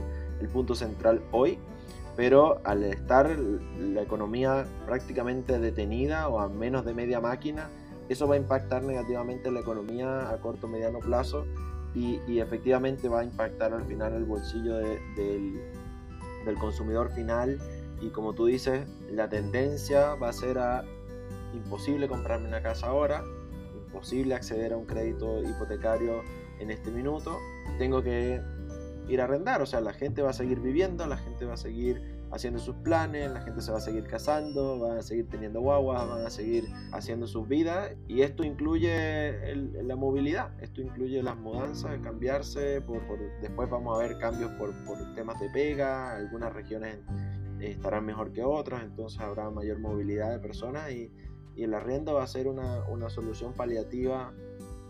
punto 0.53 0.75
central 0.75 1.23
hoy. 1.33 1.59
Pero 2.15 2.61
al 2.65 2.83
estar 2.85 3.31
la 3.81 4.03
economía 4.03 4.67
prácticamente 4.85 5.59
detenida 5.59 6.29
o 6.29 6.41
a 6.41 6.49
menos 6.49 6.85
de 6.85 6.93
media 6.93 7.21
máquina, 7.21 7.71
eso 8.09 8.29
va 8.29 8.35
a 8.35 8.39
impactar 8.39 8.83
negativamente 8.83 9.51
la 9.51 9.61
economía 9.61 10.29
a 10.29 10.37
corto 10.39 10.69
mediano 10.69 10.99
plazo 10.99 11.47
y, 11.95 12.39
efectivamente 12.39 13.09
va 13.09 13.21
a 13.21 13.25
impactar 13.25 13.73
al 13.73 13.85
final 13.85 14.13
el 14.15 14.25
bolsillo 14.25 14.77
del, 14.77 15.59
consumidor 16.61 17.11
final 17.13 17.59
y 18.01 18.09
como 18.11 18.35
tú 18.35 18.47
dices, 18.47 18.87
la 19.11 19.29
tendencia 19.29 20.15
va 20.17 20.29
a 20.29 20.33
ser 20.33 20.59
imposible 21.55 22.09
comprarme 22.09 22.49
una 22.49 22.63
casa 22.63 22.89
ahora, 22.89 23.23
posible 23.93 24.35
acceder 24.35 24.73
a 24.73 24.77
un 24.77 24.87
crédito 24.87 25.43
hipotecario 25.43 26.23
en 26.59 26.71
este 26.71 26.91
minuto, 26.91 27.39
tengo 27.79 28.03
que 28.03 28.41
ir 29.09 29.21
a 29.21 29.25
arrendar. 29.25 29.63
O 29.63 29.67
sea, 29.67 29.81
la 29.81 29.93
gente 29.93 30.23
va 30.23 30.31
a 30.31 30.33
seguir 30.33 30.61
viviendo, 30.61 31.07
la 31.07 31.17
gente 31.17 31.45
va 31.45 31.55
a 31.55 31.59
seguir 31.59 32.23
haciendo 32.33 32.59
sus 32.59 32.75
planes, 32.77 33.31
la 33.31 33.43
gente 33.43 33.61
se 33.61 33.71
va 33.71 33.79
a 33.79 33.81
seguir 33.81 34.05
casando, 34.05 34.79
van 34.79 34.97
a 34.97 35.03
seguir 35.03 35.29
teniendo 35.29 35.61
guaguas, 35.61 36.09
van 36.09 36.27
a 36.27 36.31
seguir 36.31 36.65
haciendo 36.93 37.27
sus 37.27 37.47
vidas 37.47 37.93
y 38.09 38.23
esto 38.23 38.43
incluye 38.43 39.55
la 39.55 39.97
movilidad, 39.97 40.51
esto 40.63 40.81
incluye 40.81 41.23
las 41.23 41.37
mudanzas, 41.37 42.01
cambiarse, 42.01 42.81
por, 42.81 43.03
después 43.43 43.69
vamos 43.69 43.95
a 43.95 44.03
ver 44.03 44.17
cambios 44.17 44.51
por, 44.53 44.73
por 44.87 45.15
temas 45.15 45.39
de 45.41 45.51
pega, 45.51 46.17
algunas 46.17 46.55
regiones 46.55 47.01
estarán 47.61 48.07
mejor 48.07 48.33
que 48.33 48.43
otras, 48.43 48.83
entonces 48.83 49.21
habrá 49.21 49.51
mayor 49.51 49.79
movilidad 49.79 50.31
de 50.31 50.39
personas 50.39 50.91
y, 50.91 51.13
y 51.55 51.65
el 51.65 51.75
arriendo 51.75 52.15
va 52.15 52.23
a 52.23 52.27
ser 52.27 52.49
una, 52.49 52.85
una 52.89 53.11
solución 53.11 53.53
paliativa 53.53 54.33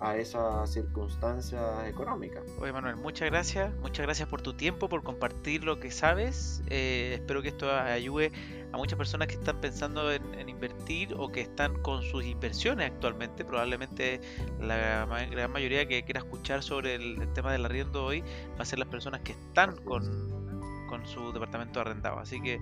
a 0.02 0.16
esas 0.16 0.70
circunstancias 0.70 1.62
económicas. 1.86 2.42
Oye 2.60 2.72
Manuel, 2.72 2.96
muchas 2.96 3.30
gracias, 3.30 3.72
muchas 3.82 4.04
gracias 4.04 4.28
por 4.28 4.42
tu 4.42 4.54
tiempo, 4.54 4.88
por 4.88 5.04
compartir 5.04 5.62
lo 5.62 5.78
que 5.78 5.92
sabes. 5.92 6.60
Eh, 6.68 7.12
espero 7.14 7.40
que 7.40 7.48
esto 7.48 7.72
ayude 7.72 8.32
a 8.72 8.76
muchas 8.76 8.98
personas 8.98 9.28
que 9.28 9.34
están 9.34 9.60
pensando 9.60 10.10
en, 10.10 10.48
invertir 10.48 11.14
o 11.16 11.30
que 11.30 11.42
están 11.42 11.80
con 11.82 12.02
sus 12.02 12.24
inversiones 12.24 12.90
actualmente. 12.90 13.44
Probablemente 13.44 14.20
la 14.60 15.06
gran 15.30 15.52
mayoría 15.52 15.86
que 15.86 16.02
quiera 16.02 16.18
escuchar 16.20 16.64
sobre 16.64 16.96
el, 16.96 17.32
tema 17.32 17.52
del 17.52 17.64
arriendo 17.64 18.04
hoy 18.04 18.22
va 18.58 18.62
a 18.62 18.64
ser 18.64 18.80
las 18.80 18.88
personas 18.88 19.20
que 19.20 19.32
están 19.32 19.76
con, 19.84 20.86
con 20.88 21.06
su 21.06 21.32
departamento 21.32 21.80
arrendado. 21.80 22.18
Así 22.18 22.40
que 22.40 22.60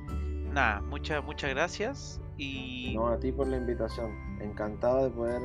nada, 0.52 0.80
muchas, 0.82 1.24
muchas 1.24 1.50
gracias 1.50 2.20
y... 2.36 2.94
No, 2.94 3.08
a 3.08 3.18
ti 3.18 3.32
por 3.32 3.46
la 3.46 3.56
invitación. 3.56 4.10
Encantado 4.40 5.04
de 5.04 5.10
poder 5.10 5.40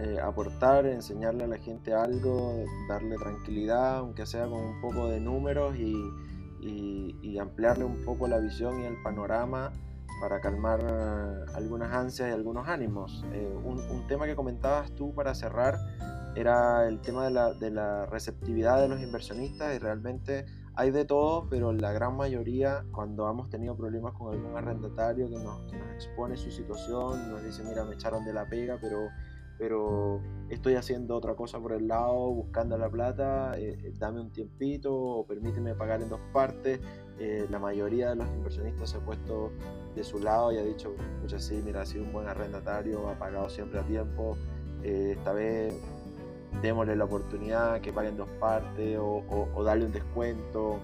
eh, 0.00 0.18
aportar, 0.20 0.86
enseñarle 0.86 1.44
a 1.44 1.46
la 1.46 1.58
gente 1.58 1.94
algo, 1.94 2.64
darle 2.88 3.16
tranquilidad, 3.16 3.98
aunque 3.98 4.26
sea 4.26 4.46
con 4.46 4.60
un 4.60 4.80
poco 4.80 5.08
de 5.08 5.20
números 5.20 5.76
y, 5.76 5.94
ampliarle 7.40 7.84
un 7.84 8.04
poco 8.04 8.28
la 8.28 8.38
visión 8.38 8.80
y 8.80 8.84
el 8.84 9.02
panorama 9.02 9.72
para 10.20 10.40
calmar 10.40 10.80
algunas 11.54 11.92
ansias 11.92 12.28
y 12.28 12.32
algunos 12.32 12.68
ánimos. 12.68 13.24
Eh, 13.32 13.52
un, 13.64 14.06
tema 14.06 14.26
que 14.26 14.36
comentabas 14.36 14.94
tú 14.94 15.12
para 15.12 15.34
cerrar 15.34 15.76
era 16.36 16.86
el 16.86 17.00
tema 17.00 17.24
de 17.24 17.30
la, 17.32 17.52
de 17.54 17.70
la 17.72 18.06
receptividad 18.06 18.80
de 18.80 18.88
los 18.88 19.00
inversionistas 19.00 19.74
y 19.74 19.78
realmente 19.78 20.46
hay 20.74 20.90
de 20.90 21.04
todo, 21.04 21.46
pero 21.48 21.72
la 21.72 21.92
gran 21.92 22.16
mayoría, 22.16 22.84
cuando 22.92 23.28
hemos 23.28 23.50
tenido 23.50 23.76
problemas 23.76 24.14
con 24.14 24.32
algún 24.32 24.56
arrendatario 24.56 25.28
que 25.28 25.36
nos, 25.36 25.60
que 25.70 25.76
nos 25.76 25.90
expone 25.94 26.36
su 26.36 26.50
situación, 26.50 27.30
nos 27.30 27.42
dice, 27.44 27.62
mira, 27.64 27.84
me 27.84 27.94
echaron 27.94 28.24
de 28.24 28.32
la 28.32 28.46
pega, 28.46 28.78
pero 28.80 29.08
pero 29.62 30.20
estoy 30.48 30.74
haciendo 30.74 31.16
otra 31.16 31.36
cosa 31.36 31.60
por 31.60 31.72
el 31.72 31.86
lado, 31.86 32.32
buscando 32.32 32.76
la 32.76 32.90
plata, 32.90 33.56
eh, 33.56 33.78
eh, 33.80 33.92
dame 33.96 34.20
un 34.20 34.32
tiempito 34.32 34.92
o 34.92 35.24
permíteme 35.24 35.74
pagar 35.76 36.02
en 36.02 36.08
dos 36.08 36.20
partes. 36.32 36.80
Eh, 37.20 37.46
la 37.48 37.60
mayoría 37.60 38.10
de 38.10 38.16
los 38.16 38.28
inversionistas 38.30 38.90
se 38.90 38.96
ha 38.96 39.00
puesto 39.00 39.52
de 39.94 40.02
su 40.02 40.18
lado 40.18 40.52
y 40.52 40.58
ha 40.58 40.64
dicho, 40.64 40.94
escucha, 41.14 41.38
sí, 41.38 41.62
mira, 41.64 41.82
ha 41.82 41.86
sido 41.86 42.02
un 42.02 42.12
buen 42.12 42.26
arrendatario, 42.26 43.08
ha 43.08 43.16
pagado 43.16 43.48
siempre 43.48 43.78
a 43.78 43.84
tiempo, 43.84 44.36
esta 44.82 45.32
vez 45.32 45.72
démosle 46.60 46.96
la 46.96 47.04
oportunidad 47.04 47.80
que 47.80 47.92
pague 47.92 48.08
en 48.08 48.16
dos 48.16 48.28
partes 48.38 48.98
o, 49.00 49.62
darle 49.64 49.86
un 49.86 49.92
descuento. 49.92 50.78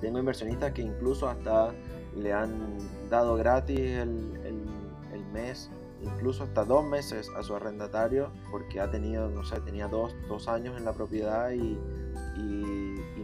Tengo 0.00 0.18
inversionistas 0.18 0.72
que 0.72 0.82
incluso 0.82 1.28
hasta 1.28 1.72
le 2.16 2.32
han 2.32 2.78
dado 3.10 3.36
gratis 3.36 3.78
el, 3.78 4.40
el 5.12 5.24
mes 5.32 5.70
incluso 6.04 6.44
hasta 6.44 6.64
dos 6.64 6.84
meses 6.84 7.30
a 7.36 7.42
su 7.42 7.54
arrendatario 7.54 8.30
porque 8.50 8.80
ha 8.80 8.90
tenido, 8.90 9.28
no 9.30 9.44
sé, 9.44 9.60
tenía 9.60 9.88
dos, 9.88 10.14
años 10.48 10.76
en 10.76 10.84
la 10.84 10.92
propiedad 10.92 11.50
y, 11.52 11.78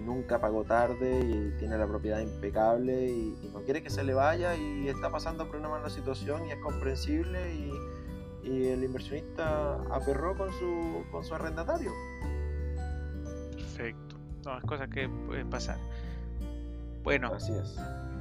nunca 0.00 0.40
pagó 0.40 0.64
tarde 0.64 1.20
y 1.20 1.58
tiene 1.58 1.78
la 1.78 1.86
propiedad 1.86 2.18
impecable 2.18 3.06
y, 3.06 3.50
no 3.52 3.60
quiere 3.60 3.80
que 3.82 3.90
se 3.90 4.02
le 4.02 4.12
vaya 4.12 4.56
y 4.56 4.88
está 4.88 5.10
pasando 5.10 5.46
por 5.46 5.56
una 5.56 5.68
mala 5.68 5.88
situación 5.88 6.46
y 6.46 6.50
es 6.50 6.58
comprensible 6.58 7.54
y, 8.42 8.66
el 8.68 8.84
inversionista 8.84 9.74
aperró 9.90 10.36
con 10.36 10.52
su, 10.52 11.04
con 11.10 11.24
su 11.24 11.34
arrendatario. 11.34 11.92
Perfecto. 13.52 14.16
No, 14.44 14.58
es 14.58 14.64
cosas 14.64 14.88
que 14.88 15.08
pueden 15.08 15.50
pasar. 15.50 15.78
Bueno. 17.02 17.32
Así 17.34 17.52
es. 17.52 17.76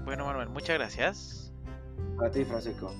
Bueno, 0.05 0.25
Manuel, 0.25 0.49
muchas 0.49 0.77
gracias. 0.77 1.53
A 2.19 2.29
ti, 2.29 2.43
Francisco. 2.43 2.93